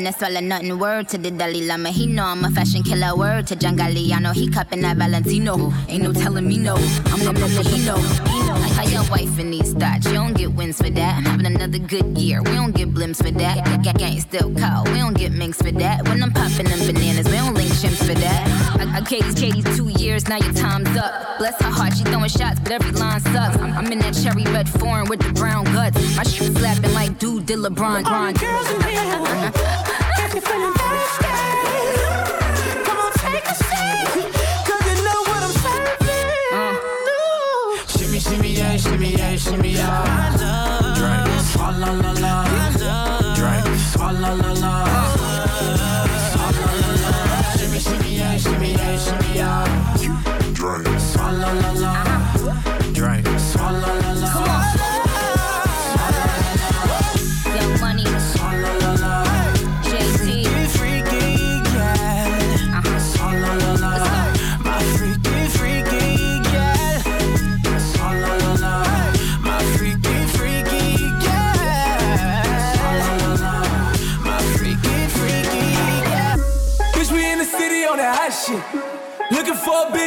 [0.00, 0.78] Girl, no swallow nothing.
[0.78, 3.16] Word to the Dalai Lama, he know I'm a fashion killer.
[3.16, 5.72] Word to John Galliano, he cupping that Valentino.
[5.88, 7.96] Ain't no telling me no, I'm gonna let he know.
[7.96, 8.59] Like how
[9.00, 11.16] your wife in these thoughts, you don't get wins for that.
[11.16, 13.82] I'm having another good year, we don't get blimps for that.
[13.82, 16.06] Gang, gang still call, we don't get minks for that.
[16.08, 18.80] When I'm popping them bananas, we don't link chimps for that.
[18.80, 21.38] I, I Katie's Katie's two years, now your time's up.
[21.38, 23.56] Bless her heart, she throwing shots, but every line sucks.
[23.58, 26.16] I'm, I'm in that cherry red foreign with the brown guts.
[26.16, 28.04] My shoes slapping like dude did LeBron.
[28.06, 29.52] All you girls in here,
[30.18, 31.26] if you're feeling thirsty,
[32.84, 34.39] come on, take a sip,
[38.90, 40.94] shimmy, yeah, shimmy, yeah, shimmy, yeah.
[40.96, 43.34] Drink, swalla la la.
[43.34, 44.89] Drink, swalla la la.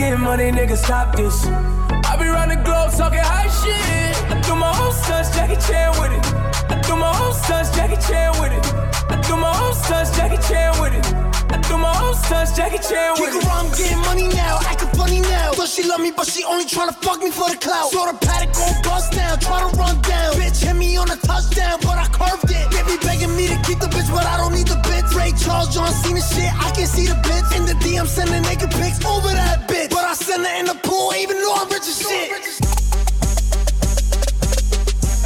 [0.00, 1.46] Getting money, nigga, stop this.
[1.46, 4.16] I be round the globe talking high shit.
[4.32, 6.24] I do my own stunts, Jackie Chan with it.
[6.72, 8.64] I do my own stunts, Jackie Chan with it.
[9.12, 11.19] I do my own stunts, Jackie Chan with it.
[11.50, 14.88] I do my own stunts, Jackie Chan with Kick around, I'm getting money now, acting
[14.94, 15.52] funny now.
[15.52, 17.90] Does she love me, but she only tryna fuck me for the clout.
[17.90, 20.34] Saw the paddock go bust now, try to run down.
[20.34, 22.66] Bitch hit me on a touchdown, but I curved it.
[22.70, 25.14] They be begging me to keep the bitch, but I don't need the bits.
[25.14, 27.50] Ray Charles, John Cena shit, I can see the bits.
[27.56, 29.90] In the DM, sending naked pics over that bitch.
[29.90, 32.30] But I send her in the pool, even though I'm rich as shit.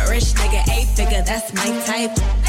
[0.00, 2.14] A rich nigga, eight figure, that's my type.
[2.16, 2.43] That's my type,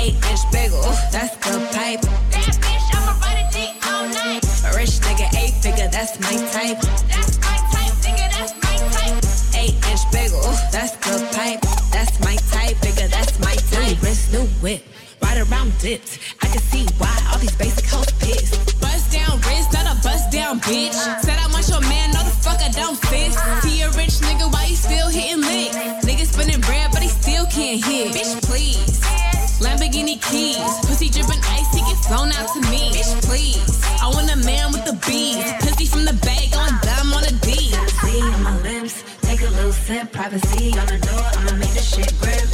[0.00, 0.80] Eight inch bagel,
[1.12, 2.00] that's the pipe.
[2.32, 4.40] That bitch, I'ma ride a dick all night.
[4.64, 6.80] A rich nigga, eight figure, that's my type.
[7.04, 9.20] That's my type, nigga, that's my type.
[9.60, 10.40] Eight inch bagel,
[10.72, 11.60] that's the pipe.
[11.92, 13.92] That's my type, nigga, that's my type.
[13.92, 14.82] New wrist, new whip,
[15.20, 16.18] ride around dips.
[16.40, 18.80] I can see why all these basic hoes pissed.
[18.80, 20.96] Bust down wrist, not a bust down bitch.
[21.20, 23.36] Said I want your man, no the fuck I don't fit.
[23.60, 25.76] See a rich nigga, why you still hitting licks?
[26.08, 28.16] Nigga spinning bread, but he still can't hit.
[28.16, 28.96] Bitch, please.
[29.60, 30.56] Lamborghini keys,
[30.86, 32.92] pussy dripping ice, he get flown out to me.
[32.96, 33.80] Bitch, please.
[34.00, 37.32] I want a man with the bees, pussy from the bag on dumb on a
[37.44, 37.68] D.
[38.00, 41.84] See on my lips, take a little sip, privacy on the door, I'ma make the
[41.84, 42.48] shit grip.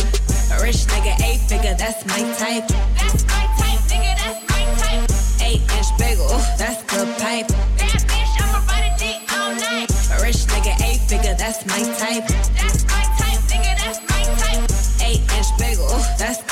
[0.51, 2.67] A rich nigga, eight figure, that's my type.
[2.99, 5.07] That's my type, nigga, that's my type.
[5.47, 6.27] Eight inch bagel,
[6.59, 7.47] that's the pipe.
[7.79, 9.91] That bitch, I'ma ride a dick all night.
[10.11, 12.27] A rich nigga, eight figure, that's my type.
[12.59, 14.67] That's my type, nigga, that's my type.
[15.07, 15.87] Eight inch bagel,
[16.19, 16.43] that's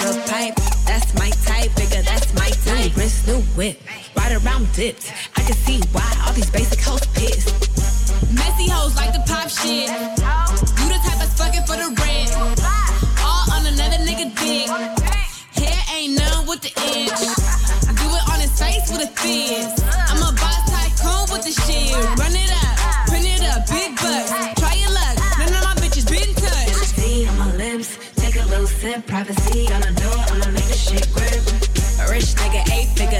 [3.64, 3.80] whip,
[4.16, 5.10] ride around dips.
[5.36, 7.48] I can see why all these basic hoes pissed.
[8.32, 9.88] Messy hoes like to pop shit.
[10.78, 12.32] You the type that's fucking for the rent.
[13.24, 14.68] All on another nigga dick.
[15.56, 17.20] Hair ain't none with the inch.
[18.00, 19.72] Do it on his face with a fizz.
[20.10, 21.94] I'm a boss tycoon with the shit.
[22.20, 22.74] Run it up,
[23.08, 24.30] print it up, big bucks.
[24.60, 26.92] Try your luck, none of my bitches been touched.
[26.96, 29.06] See on my lips, take a little sip.
[29.06, 30.03] Privacy on the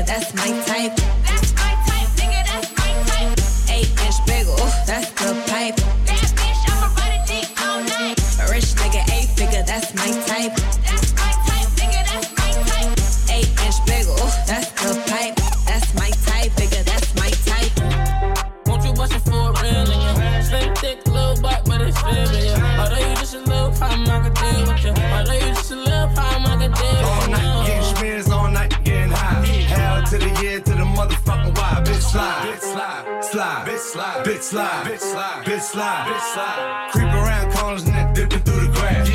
[0.07, 1.44] That's my type,
[34.45, 36.89] slide, bitch slide, bitch slide, bitch slide.
[36.93, 39.09] Creep around corners and then dipping through the grass.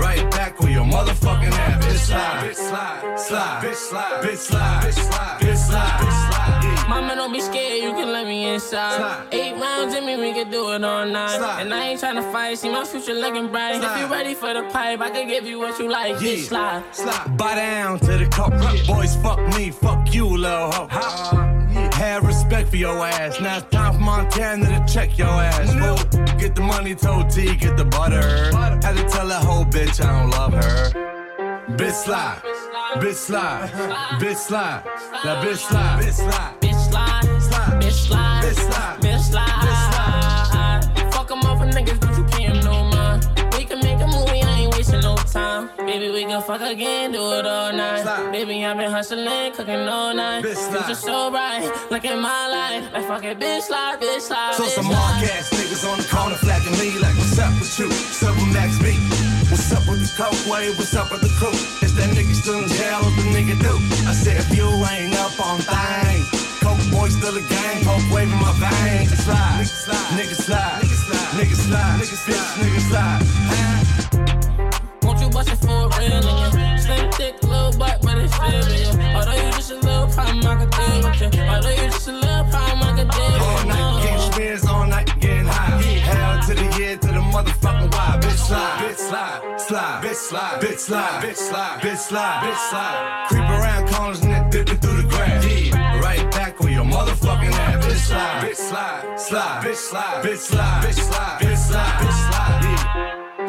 [0.00, 1.84] Right back with your motherfucking ass.
[1.84, 6.19] Bitch slide, bitch slide, slide, bitch slide, bitch slide, bitch slide, bitch slide.
[6.90, 9.28] Mama, don't be scared, you can let me inside.
[9.30, 11.40] Eight rounds in me, we can do it all night.
[11.60, 13.76] And I ain't tryna fight, see my future looking bright.
[13.76, 16.16] If you ready for the pipe, I can give you what you like.
[16.16, 16.82] Bitch, slide.
[16.92, 17.36] slide.
[17.36, 18.54] Bow down to the coke.
[18.88, 20.88] Boys, fuck me, fuck you, little hoe.
[21.92, 23.40] Have respect for your ass.
[23.40, 25.72] Now it's time for Montana to check your ass.
[25.72, 26.38] Fool.
[26.38, 28.50] Get the money, told T, get the butter.
[28.82, 30.90] Had to tell that whole bitch I don't love her.
[31.76, 32.40] Bitch slide,
[32.96, 33.70] bitch slide,
[34.20, 34.82] bitch slide.
[35.24, 36.56] Now bitch slide, bitch slide.
[38.10, 41.14] Bitch slide, bitch slide, bitch slide, slide.
[41.14, 43.28] Fuck 'em off niggas, but you can't no mind.
[43.56, 45.70] We can make a movie, I ain't wasting no time.
[45.86, 48.04] Baby, we can fuck again, do it all night.
[48.32, 50.44] Baby, I've been hustling, cooking all night.
[50.44, 50.84] Bitch slide.
[50.84, 52.84] Future so bright, look at my life.
[52.92, 54.54] Like fuck it, bitch slide, bitch slide.
[54.54, 54.94] So bitch some slide.
[54.94, 57.88] mark ass niggas on the corner flagging me like, what's up with you?
[57.88, 58.96] What's up with Max B?
[59.50, 60.78] What's up with the coke wave?
[60.78, 61.54] What's up with the crew?
[61.86, 63.00] Is that nigga still in jail?
[63.02, 63.74] What the nigga do?
[64.08, 66.26] I said, if you ain't up on things,
[66.90, 69.10] boy still a gang, coke wave in my veins.
[69.24, 69.64] Slide,
[70.16, 73.22] nigga slide, nigga slide, nigga slide, nigga slide, nigga slide,
[75.04, 76.78] Won't you bust it for a real nigga?
[76.80, 78.64] Slim, thick, little butt, but it's real,
[78.98, 79.18] yeah.
[79.18, 81.42] Although you just a little problem, I could deal with you.
[81.42, 84.32] Although you just a little problem, I could deal All night getting you.
[84.32, 85.82] spins, all night getting high.
[85.82, 88.18] Hell to the year, to the motherfucking why.
[88.20, 93.26] Bitch slide, bitch slide, slide, bitch slide, bitch slide, bitch slide, bitch slide, bitch slide.
[93.28, 95.20] Creep around corners and then dipping through the grass.
[95.40, 95.79] Right back with your
[96.90, 97.86] motherfucking ass.
[97.86, 102.59] Bitch slide, bitch slide, slide, bitch slide, bitch slide, bitch slide, bitch slide, bitch slide.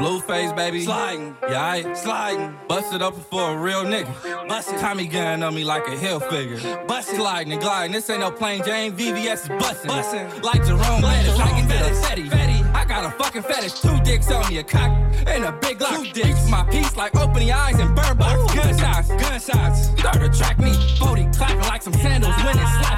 [0.02, 0.08] Yeah.
[0.08, 0.84] Blueface, baby.
[0.84, 1.36] Sliding.
[1.50, 2.58] Yeah, I sliding.
[2.68, 4.48] Busted up for a real nigga.
[4.48, 4.80] Busted.
[4.80, 6.88] Tommy gun on me like a Hilfiger.
[6.88, 7.16] Busted.
[7.16, 7.92] Sliding and gliding.
[7.92, 8.94] This ain't no plain Jane.
[8.94, 9.88] VVS is busting.
[9.88, 10.42] Busting.
[10.42, 11.40] Like Jerome Bettis.
[11.40, 12.74] I can get a fetty.
[12.74, 13.80] I got a fucking fetish.
[13.82, 14.92] Two dicks on me, a cock
[15.28, 15.96] and a big lock.
[15.96, 16.50] Two dicks.
[16.50, 18.54] My piece like opening eyes and burn box.
[18.56, 19.10] Gunshots.
[19.10, 20.00] Gunshots.
[20.00, 20.74] Start to track me.
[21.00, 22.92] 40 clapping like some sandals when it's slap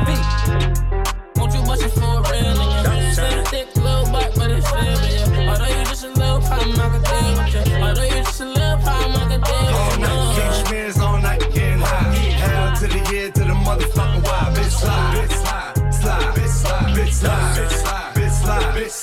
[1.44, 2.56] want you, but for real.
[3.34, 4.72] You're thick little butt, but it's
[5.70, 8.64] you just a little I can deal with you just a little.
[9.74, 12.76] All night, all night, getting high.
[12.80, 13.00] To the
[13.34, 14.24] to the motherfucking
[14.70, 17.58] slide, bitch slide, slide, bitch slide, bitch slide.
[17.58, 17.83] Bitch slide.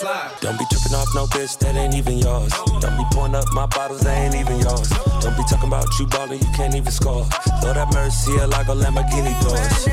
[0.01, 2.51] Don't be tripping off no bitch that ain't even yours.
[2.81, 4.89] Don't be pouring up my bottles that ain't even yours.
[5.21, 7.29] Don't be talking about you ballin', you can't even score.
[7.63, 9.85] Lord have mercy, like a Lamborghini doors.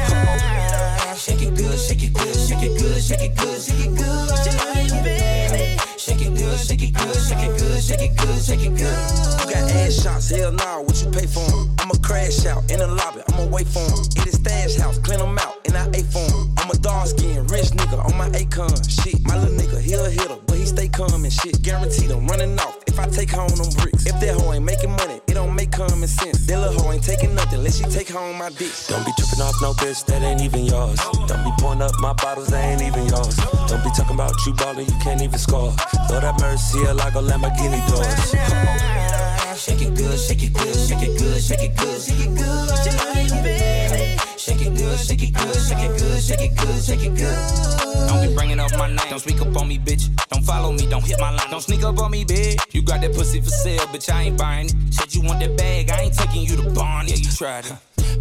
[1.19, 5.03] Shake it good, shake it good, shake it good, shake it good, shake it good,
[5.03, 5.81] baby.
[5.97, 9.43] Shake it good, shake it good, shake it good, shake it good, shake it good.
[9.43, 11.76] You got ass shots, hell nah, what you pay for 'em?
[11.87, 14.03] I'ma crash out in the lobby, I'ma wait for 'em.
[14.19, 16.51] In his stash house, clean 'em out, and I ate for 'em.
[16.57, 18.75] I'm a dark skin, rich nigga on my Akon.
[18.91, 21.61] Shit, my little nigga, he'll hit her, but he stay calm and shit.
[21.61, 24.05] Guaranteed I'm running off if I take home them bricks.
[24.05, 26.45] If that hoe ain't making money, it don't make common sense.
[26.47, 28.73] That little hoe ain't taking nothing unless she take home my dick.
[28.89, 30.99] Don't be tripping off no bitch that ain't even yours.
[31.29, 33.37] Don't be pouring up my bottles that ain't even yours.
[33.69, 35.73] Don't be talking about you ballin', you can't even score.
[36.09, 39.26] Lord have mercy, like a Lamborghini doors.
[39.57, 43.43] Shake it good, shake it good, shake it good, shake it good, shake it good,
[43.43, 44.17] baby.
[44.37, 48.07] Shake it good, shake it good, shake it good, shake it good, shake it good.
[48.07, 48.97] Don't be bringing up my name.
[49.09, 50.15] Don't speak up on me, bitch.
[50.29, 50.85] Don't follow me.
[50.85, 51.49] Don't hit my line.
[51.49, 52.61] Don't sneak up on me, bitch.
[52.71, 54.13] You got that pussy for sale, bitch.
[54.13, 54.75] I ain't buying it.
[54.91, 55.89] Said you want that bag.
[55.89, 57.07] I ain't taking you to barn.
[57.07, 57.73] Yeah, you tried it.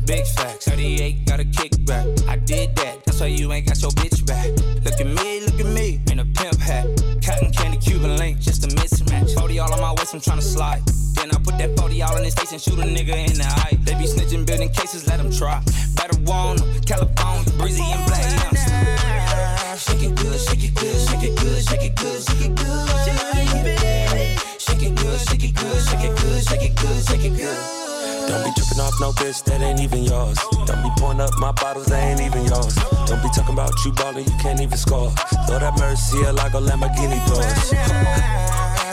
[0.07, 0.67] Big facts.
[0.69, 2.29] 38 got a kickback.
[2.29, 3.05] I did that.
[3.05, 4.49] That's why you ain't got your bitch back.
[4.85, 6.01] Look at me, look at me.
[6.11, 6.87] In a pimp hat.
[7.25, 8.39] Cotton candy, Cuban link.
[8.39, 9.35] Just a mismatch.
[9.39, 10.15] 40 all on my waist.
[10.15, 10.83] I'm tryna slide.
[11.15, 13.45] Then I put that 40 all in his face and shoot a nigga in the
[13.45, 13.79] eye.
[13.85, 15.07] They be snitching, building cases.
[15.09, 15.63] Let them try.
[15.95, 16.81] Better want 'em.
[16.83, 18.23] California, breezy and black.
[19.79, 22.87] Shake it good, shake it good, shake it good, shake it good, shake it good.
[24.59, 27.86] Shake it good, shake it good, shake it good, shake it good, shake it good.
[28.29, 30.39] Don't be tripping off no bitch that ain't even yours.
[30.67, 32.75] Don't be pouring up my bottles that ain't even yours.
[33.07, 35.13] Don't be talking about you ballin', you can't even score.
[35.49, 37.47] Lord have mercy, like a Lamborghini doors.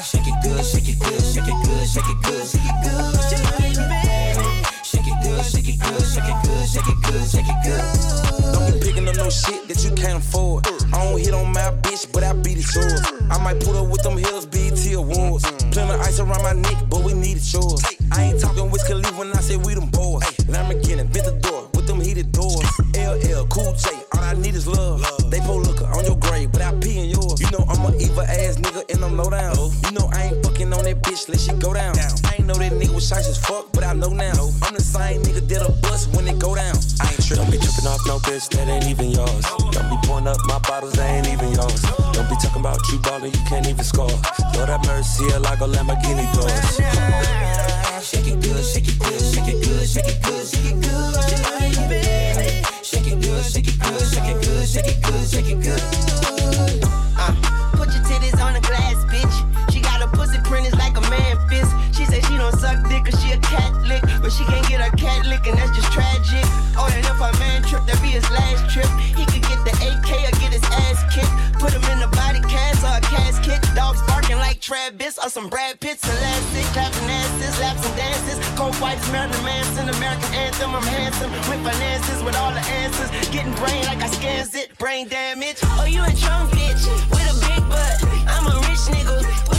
[0.04, 3.06] Shake it good, shake it good, shake it good, shake it good, shake it good,
[3.90, 4.44] baby.
[4.84, 8.54] Shake it good, shake it good, shake it good, shake it good, shake it good.
[8.54, 10.68] Don't be picking up no shit that you can't afford.
[10.94, 13.02] I don't hit on my bitch, but I beat it yours.
[13.32, 15.50] I might put up with them hills, BET awards.
[15.72, 17.82] Plenty of ice around my neck, but we need it yours.
[18.14, 20.24] I ain't talking with Khalifa when I say we them boys.
[20.46, 22.66] Lamborghini, bent the door with them heated doors.
[22.96, 25.02] LL, Cool J, all I need is love.
[25.32, 27.42] They pull looker on your grave, but I pee in yours.
[27.42, 29.56] You know I'm a evil ass nigga and I'm low down.
[29.58, 30.43] You know I ain't
[30.84, 31.96] on that bitch, let shit go down.
[32.26, 34.52] I ain't know that nigga was shy as fuck, but I know now.
[34.64, 36.76] I'm the same nigga that'll bust when it go down.
[37.00, 37.44] I ain't tripping.
[37.44, 39.46] Don't be tripping off no bitch that ain't even yours.
[39.72, 41.82] Don't be pouring up my bottles that ain't even yours.
[42.14, 44.12] Don't be talking about you ballin', you can't even score.
[44.56, 46.52] Lord have mercy, like a Lamborghini doors.
[48.04, 51.14] Shake it good, shake it good, shake it good, shake it good, shake it good.
[52.84, 55.82] Shake it good, shake it good, shake it good, shake it good, shake it good.
[57.16, 57.63] Uh,
[65.44, 66.46] cat and that's just tragic.
[66.76, 68.88] Oh, and if her man trip, that'd be his last trip.
[69.00, 71.32] He could get the AK or get his ass kicked.
[71.60, 73.62] Put him in the body cast or a casket.
[73.76, 76.04] Dogs barking like Travis or some Brad Pitts.
[76.04, 78.38] Elastic, clapping asses, laps and dances.
[78.56, 80.76] Cold whites, Marilyn Manson, American anthem.
[80.76, 83.10] I'm handsome with finances, with all the answers.
[83.30, 85.60] Getting brain like I scans it, brain damage.
[85.80, 87.98] Oh, you a drunk bitch with a big butt.
[88.28, 89.53] I'm a rich nigga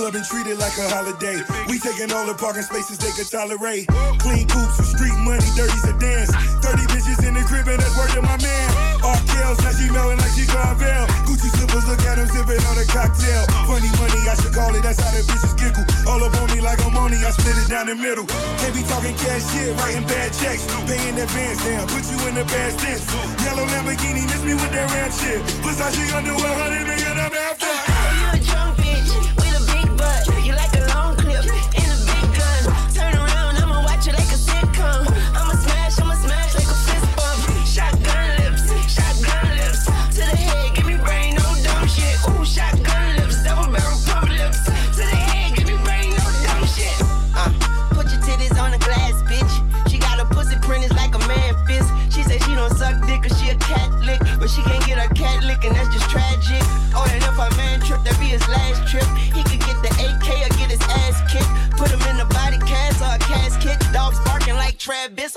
[0.00, 1.36] club and treat it like a holiday.
[1.68, 3.84] We taking all the parking spaces they could tolerate.
[4.16, 6.32] Clean coops with street money, dirty's a dance.
[6.64, 8.68] 30 bitches in the crib and that's to my man.
[9.04, 11.04] All kills, now she melting like she Carvel.
[11.28, 13.44] Gucci slippers, look at him sipping on a cocktail.
[13.68, 15.84] Funny money, I should call it, that's how the bitches giggle.
[16.08, 18.24] All up on me like I'm money, I split it down the middle.
[18.56, 20.64] Can't be talking cash shit, writing bad checks.
[20.88, 23.04] Paying advance down, put you in the bad stance.
[23.44, 25.44] Yellow Lamborghini, miss me with that ram shit.
[25.60, 27.79] Versace under 100 million, I'm after.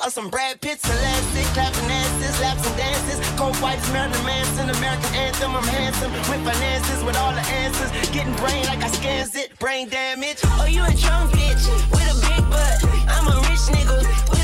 [0.03, 0.83] Travis some Brad Pitts.
[0.83, 3.19] Elastic, clapping asses, laps and dances.
[3.37, 5.55] Cold whites, Marilyn Manson, American anthem.
[5.55, 7.89] I'm handsome with finances, with all the answers.
[8.11, 10.39] Getting brain like I scans it, brain damage.
[10.59, 12.83] Oh, you a drunk bitch with a big butt.
[13.07, 14.42] I'm a rich nigga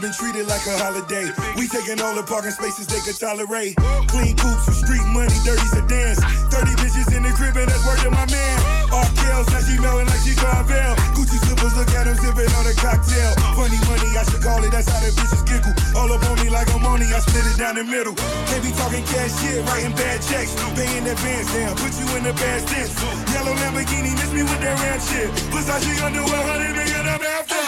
[0.00, 1.26] been treated like a holiday.
[1.58, 3.74] We taking all the parking spaces they could tolerate.
[4.06, 6.22] Clean coops for street money, dirty sedans.
[6.54, 8.56] 30 bitches in the crib and that's to my man.
[8.94, 10.94] All kills, now she melting like she Carvel.
[11.18, 13.32] Gucci slippers, look at him sipping on a cocktail.
[13.58, 15.74] Funny money, I should call it, that's how the bitches giggle.
[15.98, 18.14] All up on me like I'm money, I split it down the middle.
[18.46, 20.54] Can't be talking cash shit, writing bad checks.
[20.78, 22.94] Paying advance down, put you in the bad stance.
[23.34, 25.28] Yellow Lamborghini, miss me with that ram shit.
[25.50, 27.67] Versace under 100 million, I'm after.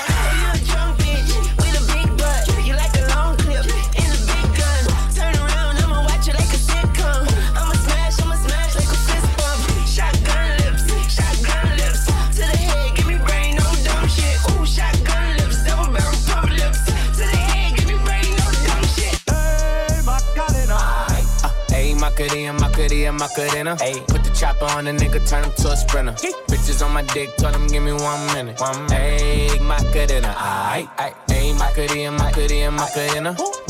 [23.13, 23.77] Macarena, Macarena.
[23.77, 26.13] Ayy, put the chopper on the nigga, turn him to a sprinter.
[26.13, 28.61] Bitches on my dick, told him give me one minute.
[28.61, 29.21] One minute.
[29.23, 31.15] Ayy, Macarena, aight, aight.
[31.29, 33.35] Ayy, Macarena, Macarena, Macarena.
[33.67, 33.70] The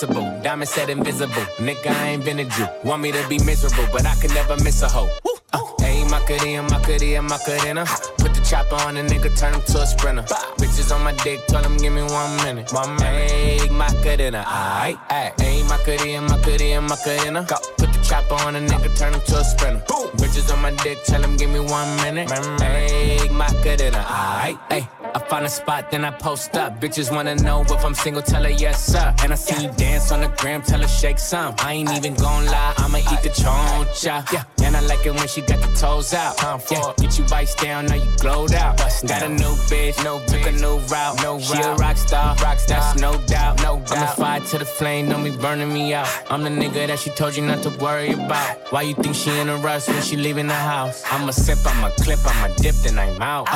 [0.01, 1.45] Diamond said invisible.
[1.59, 2.65] Nigga, I ain't been a Jew.
[2.83, 5.07] Want me to be miserable, but I can never miss a hoe.
[5.53, 7.85] Uh, Ayy, Macarena, Macarena, Macarena.
[8.17, 10.23] Put the chopper on a nigga, turn him to a sprinter.
[10.57, 12.73] Bitches on my dick, tell him give me one minute.
[12.73, 13.31] One minute.
[13.31, 14.97] Ayy, Macarena, aight.
[15.09, 17.45] Ayy, Macarena, Macarena, Macarena.
[17.77, 19.83] Put the chopper on a nigga, turn him to a sprinter.
[20.17, 22.27] Bitches on my dick, tell him give me one minute.
[22.29, 24.87] Ayy, Macarena, aight, ayy.
[25.13, 26.79] I find a spot, then I post up.
[26.79, 29.13] Bitches wanna know if I'm single, tell her yes, sir.
[29.23, 31.53] And I see you dance on the gram, tell her shake some.
[31.59, 34.31] I ain't even gon' lie, I'ma eat the choncha.
[34.31, 36.35] Yeah, and I like it when she got the toes out.
[36.71, 38.77] Yeah, get you bites down, now you glowed out.
[38.77, 41.21] Got a new bitch, no took a new route.
[41.21, 43.61] No she a rock star, rock star, that's no doubt.
[43.61, 43.91] No doubt.
[43.91, 46.07] I'm a fire to the flame, don't be burning me out.
[46.29, 48.71] I'm the nigga that she told you not to worry about.
[48.71, 51.03] Why you think she in a rush when she leaving the house?
[51.11, 53.47] I'ma sip, I'ma clip, I'ma dip, then I'm out.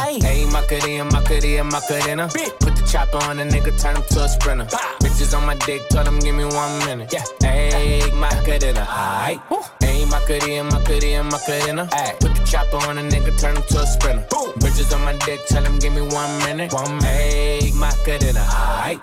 [1.45, 2.57] Hey, Macarena, Macarena, Macarena.
[2.59, 4.65] Put the chopper on a nigga, turn him to a sprinter.
[4.65, 7.13] Bitches on my dick, told him give me one minute.
[7.13, 9.39] Yeah, hey, Macarena, aight.
[9.79, 11.87] Hey, Macarena, Macarena, Macarena.
[11.91, 14.25] Ay, put the chopper on a nigga, turn him to a sprinter.
[14.57, 16.73] Bitches on my dick, tell him give me one minute.
[16.73, 17.05] One minute.
[17.05, 18.41] Hey, Macarena,
[18.81, 18.99] aight.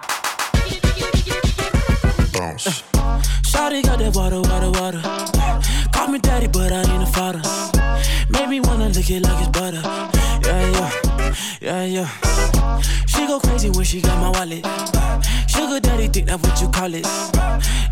[2.33, 2.83] Bounce.
[3.47, 5.01] Shawty got that water, water, water.
[5.93, 7.41] Call me daddy, but I ain't a father.
[8.31, 9.81] Made me wanna lick it like it's butter.
[10.43, 11.12] Yeah, yeah,
[11.61, 12.09] yeah, yeah.
[13.07, 14.65] She go crazy when she got my wallet.
[15.49, 17.07] Sugar daddy, think that what you call it.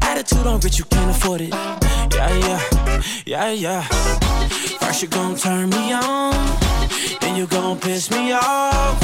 [0.02, 1.52] Attitude on rich, you can't afford it.
[1.52, 3.82] Yeah, yeah, yeah, yeah.
[4.80, 6.34] First you gon' turn me on,
[7.20, 9.00] then you gon' piss me off.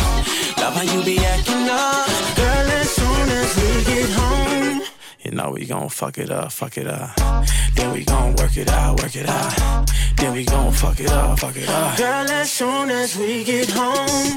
[0.59, 2.07] Love how you be acting up,
[2.37, 2.71] girl.
[2.81, 4.83] As soon as we get home.
[5.23, 7.17] You know we gon' fuck it up, fuck it up.
[7.75, 9.91] Then we gon' work it out, work it out.
[10.17, 11.97] Then we gon' fuck it up, fuck it up.
[11.99, 14.35] Girl, as soon as we get home,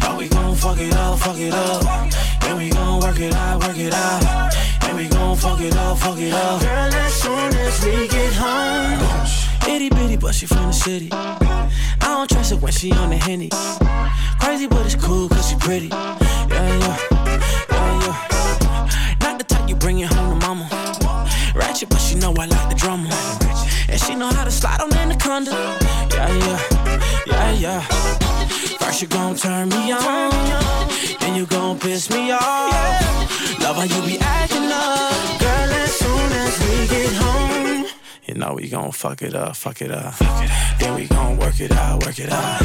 [0.00, 2.10] know we gon' fuck it up, fuck it up.
[2.40, 4.52] Then we gon' work it out, work it out.
[4.80, 6.60] Then we gon' fuck it up, fuck it up.
[6.62, 8.98] Girl, as soon as we get home,
[9.68, 11.10] itty bitty, but she from the city.
[11.12, 13.50] I don't trust her when she on the henny.
[14.40, 15.88] Crazy, but it's cool cause she pretty.
[15.88, 16.18] Yeah,
[16.50, 16.98] yeah,
[17.70, 19.16] yeah, yeah.
[19.20, 20.79] Not the type you bring it home to mama.
[24.20, 25.50] Know how to slide on anaconda.
[26.12, 26.60] Yeah, yeah,
[27.26, 27.80] yeah, yeah.
[28.78, 30.30] First you gon' turn me on,
[31.20, 33.60] then you gon' piss me off.
[33.60, 35.70] Love how you be acting up, girl.
[35.84, 37.86] As soon as we get home,
[38.26, 40.18] you know we gon' fuck it up, fuck it up.
[40.78, 42.60] Then we gon' work it out, work it out.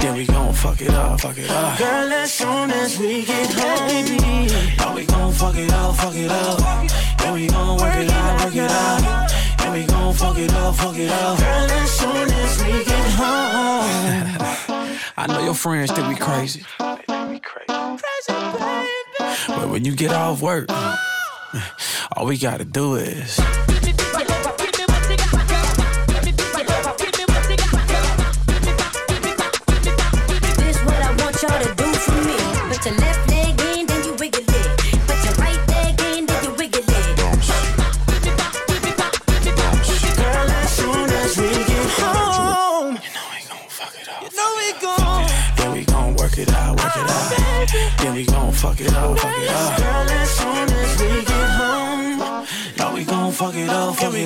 [0.00, 1.78] Then we gon' fuck it up, fuck it up.
[1.78, 4.16] Girl, as soon as we get home,
[4.78, 6.58] know we gon' fuck it up, fuck it up.
[7.18, 9.47] Then we gon' work it out, work it out.
[9.68, 11.38] Then we gon' fuck it up, fuck it up.
[11.38, 14.38] Girl, as soon as we get home.
[15.18, 16.64] I know your friends think we crazy.
[19.48, 20.70] But when you get off work,
[22.16, 23.38] all we gotta do is.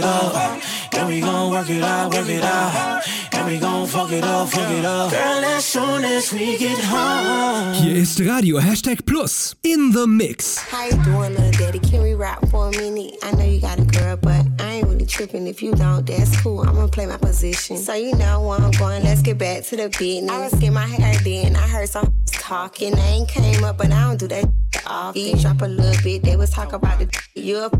[0.02, 0.62] It up.
[0.94, 3.02] And we gon' work it out, work it out.
[3.32, 5.10] And we gon' fuck it up, fuck it up.
[5.10, 7.74] Girl, as soon as we get home.
[7.74, 10.58] Hier ist Radio Hashtag Plus in the Mix.
[10.58, 11.78] How you doing, little daddy?
[11.78, 13.16] Can we rap for a minute?
[13.22, 15.46] I know you got a girl, but I ain't really tripping.
[15.46, 16.60] If you don't, that's cool.
[16.60, 17.78] I'm gonna play my position.
[17.78, 19.02] So you know where I'm going.
[19.02, 20.30] Let's get back to the business.
[20.30, 21.56] I was getting my hair done.
[21.56, 22.94] I heard some talking.
[22.94, 24.44] They ain't came up, but I don't do that
[24.86, 25.22] often.
[25.22, 26.22] You drop a little bit.
[26.22, 27.70] They was talking about the you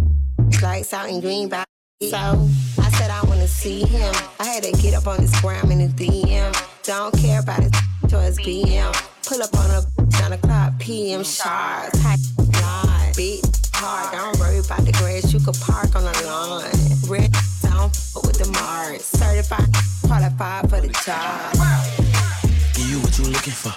[0.62, 1.71] lights out in Greenbelt.
[2.10, 2.16] So
[2.82, 4.12] I said I wanna see him.
[4.40, 6.52] I had to get up on his gram in his DM.
[6.82, 7.70] Don't care about his
[8.08, 8.92] towards BM.
[9.24, 9.82] Pull up on a
[10.20, 11.92] 9 o'clock PM sharp.
[11.92, 12.18] Tight
[12.60, 13.44] line, beat
[13.74, 14.12] hard.
[14.12, 15.32] Don't worry about the grass.
[15.32, 16.64] You could park on the lawn.
[17.08, 17.30] Red,
[17.62, 17.94] don't
[18.26, 19.04] with the Mars.
[19.04, 19.68] Certified,
[20.04, 21.54] qualified for the job.
[22.74, 23.72] Give you what you looking for.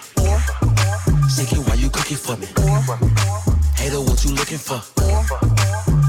[1.30, 2.48] Shake it while you cooking for me.
[3.78, 4.82] Hater, what you looking for?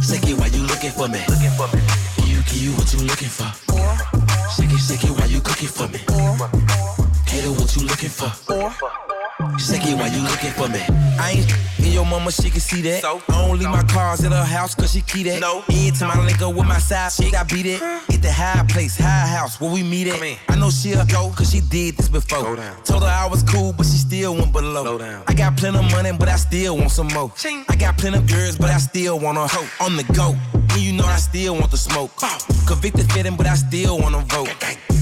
[0.02, 1.20] Shake it while you looking for me.
[2.16, 3.50] Give you, give you what you looking for.
[4.54, 5.98] Shake it, shake it while you cooking for me.
[7.26, 9.15] Hater, what you looking for?
[9.58, 10.80] Shake it while you looking for me.
[11.20, 13.02] I ain't in your mama, she can see that.
[13.02, 13.20] So?
[13.28, 15.40] I don't leave my cars in her house, cause she key that.
[15.40, 15.62] No.
[15.68, 17.82] Into my link up with my side chick, I beat it.
[18.08, 20.38] Hit the high place, high house, where we meet it.
[20.48, 22.56] I know she'll go, cause she did this before.
[22.84, 24.98] Told her I was cool, but she still went below.
[25.26, 27.30] I got plenty of money, but I still want some more.
[27.68, 30.34] I got plenty of girls, but I still want a hoe on the go.
[30.54, 32.12] And you know I still want the smoke.
[32.66, 34.48] Convicted fitting, but I still wanna vote.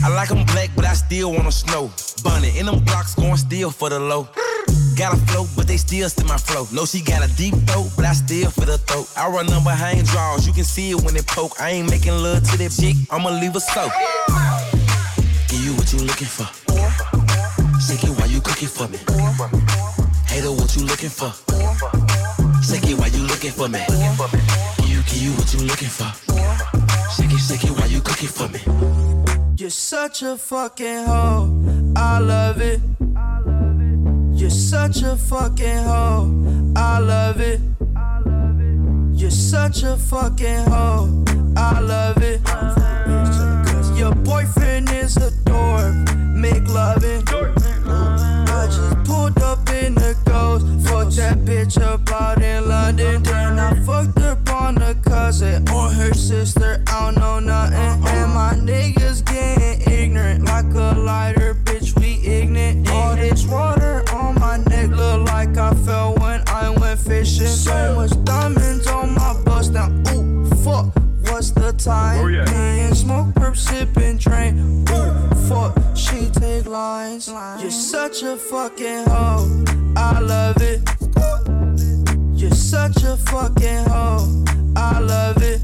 [0.05, 1.91] I like 'em black, but I still wanna snow.
[2.23, 4.29] Bunny in them blocks, going still for the low.
[4.97, 6.69] Got a flow, but they still still my flow.
[6.73, 9.09] No, she got a deep throat, but I still feel the throat.
[9.17, 11.59] I run them behind draws, you can see it when it poke.
[11.59, 13.89] I ain't making love to that chick, I'ma leave her slow.
[15.49, 16.49] Give you what you looking for.
[17.81, 18.99] Shake it while you cooking for me.
[20.29, 21.33] Hater, what you looking for?
[22.63, 23.81] Shake it while you looking for me.
[24.77, 26.13] Give you, give you what you looking for.
[27.17, 29.14] Shake it, shake it while you cooking for me.
[29.65, 31.95] You're such a fucking hoe.
[31.97, 32.83] I love it.
[34.39, 36.75] You're such a fucking hoe.
[36.77, 37.61] I love it.
[39.19, 41.25] You're such a fucking hoe.
[41.57, 42.45] I love it.
[42.45, 46.15] Cause Your boyfriend is a dork.
[46.37, 47.25] Make loving.
[50.35, 50.74] The.
[50.89, 53.22] Fucked that bitch up out in London.
[53.22, 56.82] Then I fucked up on a cousin or her sister.
[56.87, 58.07] I don't know nothing.
[58.14, 61.55] And my niggas getting ignorant like a lighter.
[61.55, 62.91] Bitch, we ignorant.
[62.91, 67.47] All this water on my neck look like I fell when I went fishing.
[67.47, 69.91] So much diamonds on my bust now.
[70.12, 71.04] Ooh, fuck.
[71.31, 72.20] What's the time?
[72.20, 74.85] Oh, Me and smoke, perp, sipping, train.
[74.91, 75.77] Ooh, fuck.
[75.97, 77.29] She take lines.
[77.29, 79.64] You're such a fucking hoe.
[79.97, 80.81] I love it.
[82.35, 84.45] You're such a fucking hoe.
[84.77, 85.61] I love it.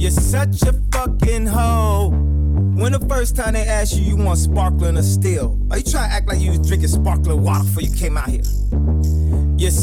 [0.00, 2.10] You're such a fucking hoe.
[2.10, 5.58] When the first time they asked you, you want sparkling or still?
[5.70, 8.28] Are you trying to act like you was drinking sparkling water before you came out
[8.28, 8.42] here?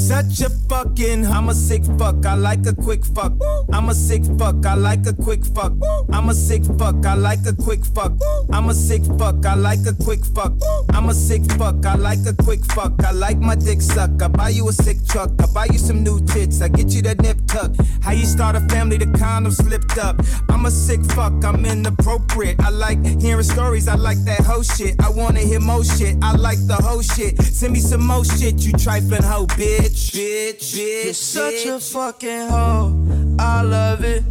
[0.08, 3.34] Such a fucking, I'm a sick fuck, I like a quick fuck.
[3.74, 5.74] I'm a sick fuck, I like a quick fuck.
[6.14, 8.14] I'm a sick fuck, I like a quick fuck.
[8.54, 10.54] I'm a sick fuck, I like a quick fuck.
[10.94, 13.04] I'm a sick fuck, I like a quick fuck.
[13.04, 15.32] I like my dick suck, I buy you a sick truck.
[15.44, 17.74] I buy you some new tits, I get you that nip tuck.
[18.02, 20.22] How you start a family, the condom slipped up.
[20.48, 22.62] I'm a sick fuck, I'm inappropriate.
[22.62, 24.96] I like hearing stories, I like that whole shit.
[25.04, 27.42] I wanna hear more shit, I like the whole shit.
[27.42, 29.97] Send me some more shit, you trifling hoe, bitch.
[29.98, 33.36] Bitch, bitch, You're such a fucking hoe.
[33.40, 34.24] I love it.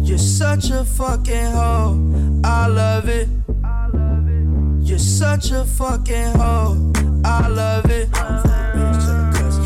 [0.00, 2.40] You're such a fucking hoe.
[2.44, 3.28] I love it.
[4.86, 6.92] You're such a fucking hoe.
[7.24, 8.08] I love it.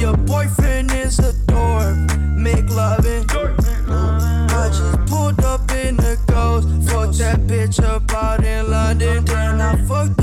[0.00, 1.96] Your boyfriend is a dork.
[2.38, 3.26] Make loving.
[3.28, 6.68] I just pulled up in the ghost.
[6.90, 9.22] Fucked that bitch up out in London.
[9.26, 10.22] Then I fucked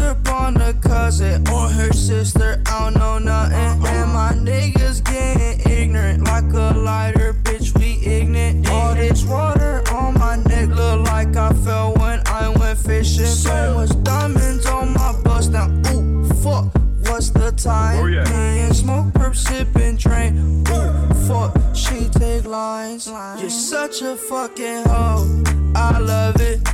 [1.14, 2.61] cousin or her sister.
[2.66, 3.86] I don't know nothing.
[3.86, 7.34] And my niggas getting ignorant like a lighter.
[7.34, 8.70] Bitch, we ignorant.
[8.70, 13.26] All this water on my neck look like I fell when I went fishing.
[13.26, 15.70] So much diamonds on my bust now.
[15.91, 16.74] Ooh, fuck.
[17.07, 17.99] What's the time?
[17.99, 20.66] Oh, Me and smoke, perp, sipping, train.
[20.68, 21.55] Ooh, fuck.
[21.76, 23.07] She take lines.
[23.07, 25.43] You're such a fucking hoe.
[25.76, 26.74] I love it.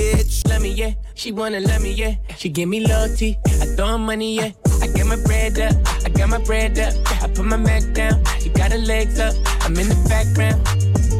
[0.01, 0.47] bitch.
[0.47, 0.93] Let me, yeah.
[1.13, 2.15] She wanna let me, yeah.
[2.37, 3.37] She give me loyalty.
[3.45, 4.51] I throw money, yeah.
[4.81, 5.75] I get my bread up.
[6.05, 6.93] I got my bread up.
[7.23, 8.23] I put my Mac down.
[8.39, 9.35] She got her legs up.
[9.61, 10.59] I'm in the background.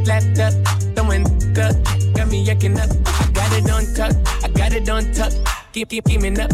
[0.07, 0.53] Lapped up.
[0.95, 1.25] Throwing
[1.65, 1.75] up.
[2.15, 2.91] Got me yucking up.
[3.21, 4.15] I got it on tuck.
[4.43, 5.33] I got it on tuck.
[5.73, 6.51] Keep, keep, keeping up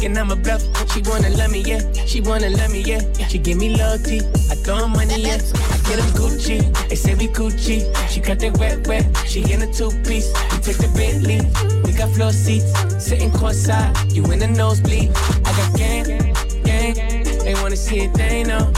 [0.00, 0.62] thinking I'm a bluff.
[0.92, 1.80] She wanna love me, yeah.
[2.06, 3.00] She wanna love me, yeah.
[3.28, 4.20] She give me loyalty.
[4.50, 5.34] I throw money, yeah.
[5.34, 6.88] I get them Gucci.
[6.88, 7.78] They say we Gucci.
[8.08, 9.04] She cut that wet, wet.
[9.26, 10.32] She in a two piece.
[10.52, 11.40] We take the Bentley.
[11.84, 12.72] We got floor seats.
[13.04, 14.14] Sitting courtside.
[14.14, 15.10] You in the nosebleed.
[15.44, 16.04] I got gang,
[16.64, 16.94] gang.
[17.44, 18.72] They wanna see it, they know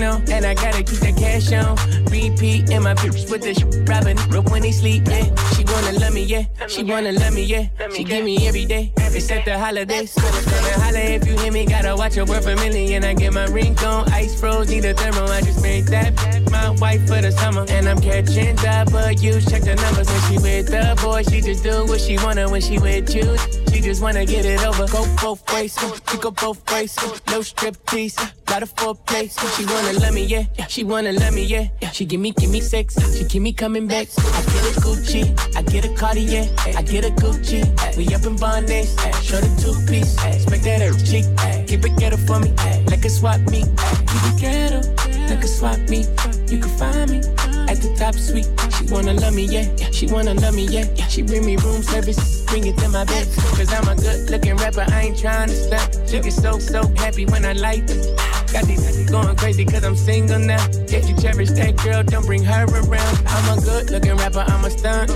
[0.00, 1.76] And I gotta keep that cash on.
[2.06, 4.16] Repeat in my bitch with the shit robbing.
[4.50, 5.24] When they sleep, yeah.
[5.52, 6.44] She wanna love me, yeah.
[6.66, 7.68] She wanna love me, yeah.
[7.94, 10.14] She give me every day, except the holidays.
[10.14, 13.04] Gonna holla if you hear me, gotta watch her worth a million.
[13.04, 15.26] I get my ring on, ice froze, need a thermo.
[15.26, 17.66] I just made that back my wife for the summer.
[17.68, 18.90] And I'm catching up.
[18.90, 21.22] But you check the numbers when she with the boy.
[21.24, 23.61] She just do what she wanna when she with you.
[23.72, 24.86] She just wanna get it over.
[24.86, 25.76] Go both ways,
[26.10, 26.96] she go both ways.
[27.28, 28.16] No strip tease,
[28.50, 29.30] lot of foreplay.
[29.56, 30.66] She wanna let me, yeah.
[30.68, 31.68] She wanna let me, yeah.
[31.92, 32.96] She give me, give me sex.
[33.16, 34.08] She keep me coming back.
[34.18, 37.62] I get a Gucci, I get a Cartier, I get a Gucci.
[37.96, 38.92] We up in Bondays,
[39.22, 40.16] show the two piece.
[40.24, 41.26] Expect that her cheek,
[41.66, 42.52] keep it ghetto for me,
[42.86, 43.62] like a swap me.
[43.62, 44.80] Keep it ghetto,
[45.28, 46.06] like a swap me.
[46.48, 47.20] You can find me
[47.68, 48.48] at the top suite.
[48.76, 49.66] She wanna love me, yeah.
[49.90, 50.86] She wanna love me, yeah.
[51.08, 53.26] She bring me room service, bring it to my bed.
[53.56, 56.08] Cause I'm a good looking rapper, I ain't trying to stop.
[56.08, 58.41] She get so, so happy when I light them.
[58.52, 60.62] Got these going crazy cause I'm single now.
[60.88, 63.22] If you cherish that girl, don't bring her around.
[63.26, 65.10] I'm a good looking rapper, I'm a stunt.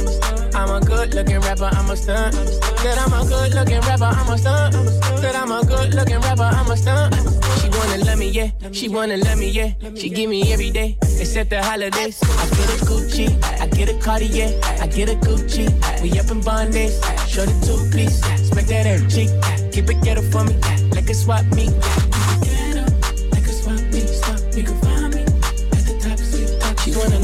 [0.55, 2.35] I'm a good looking rapper, I'm a stunt.
[2.35, 4.75] Said I'm a good looking rapper, I'm a stunt.
[5.21, 7.15] Said I'm a good looking rapper, I'm a stunt.
[7.61, 8.51] She wanna love me, yeah.
[8.73, 9.73] She wanna love me, yeah.
[9.95, 12.19] She give me every day, except the holidays.
[12.23, 14.49] I get a Gucci, I get a Cartier,
[14.81, 15.69] I get a Gucci.
[16.01, 16.97] We up in Bondays,
[17.29, 18.21] show the two piece.
[18.47, 19.29] Spec that air cheek,
[19.73, 20.55] keep it ghetto for me,
[20.93, 21.73] like a swap meet.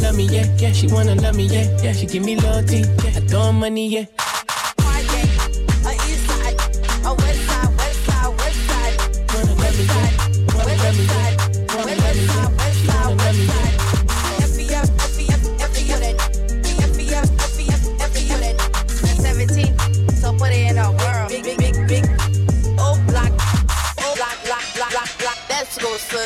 [0.02, 0.72] Love me, yeah, yeah.
[0.72, 1.92] She wanna love me, yeah, yeah.
[1.92, 3.16] She give me loyalty, yeah.
[3.16, 4.04] I throw money, yeah.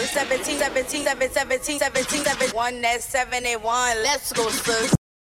[0.07, 0.26] Son.
[0.28, 0.59] 17,
[1.04, 4.02] 17, 17, 17, 17, 1, that's 71.
[4.02, 5.05] Let's go, son.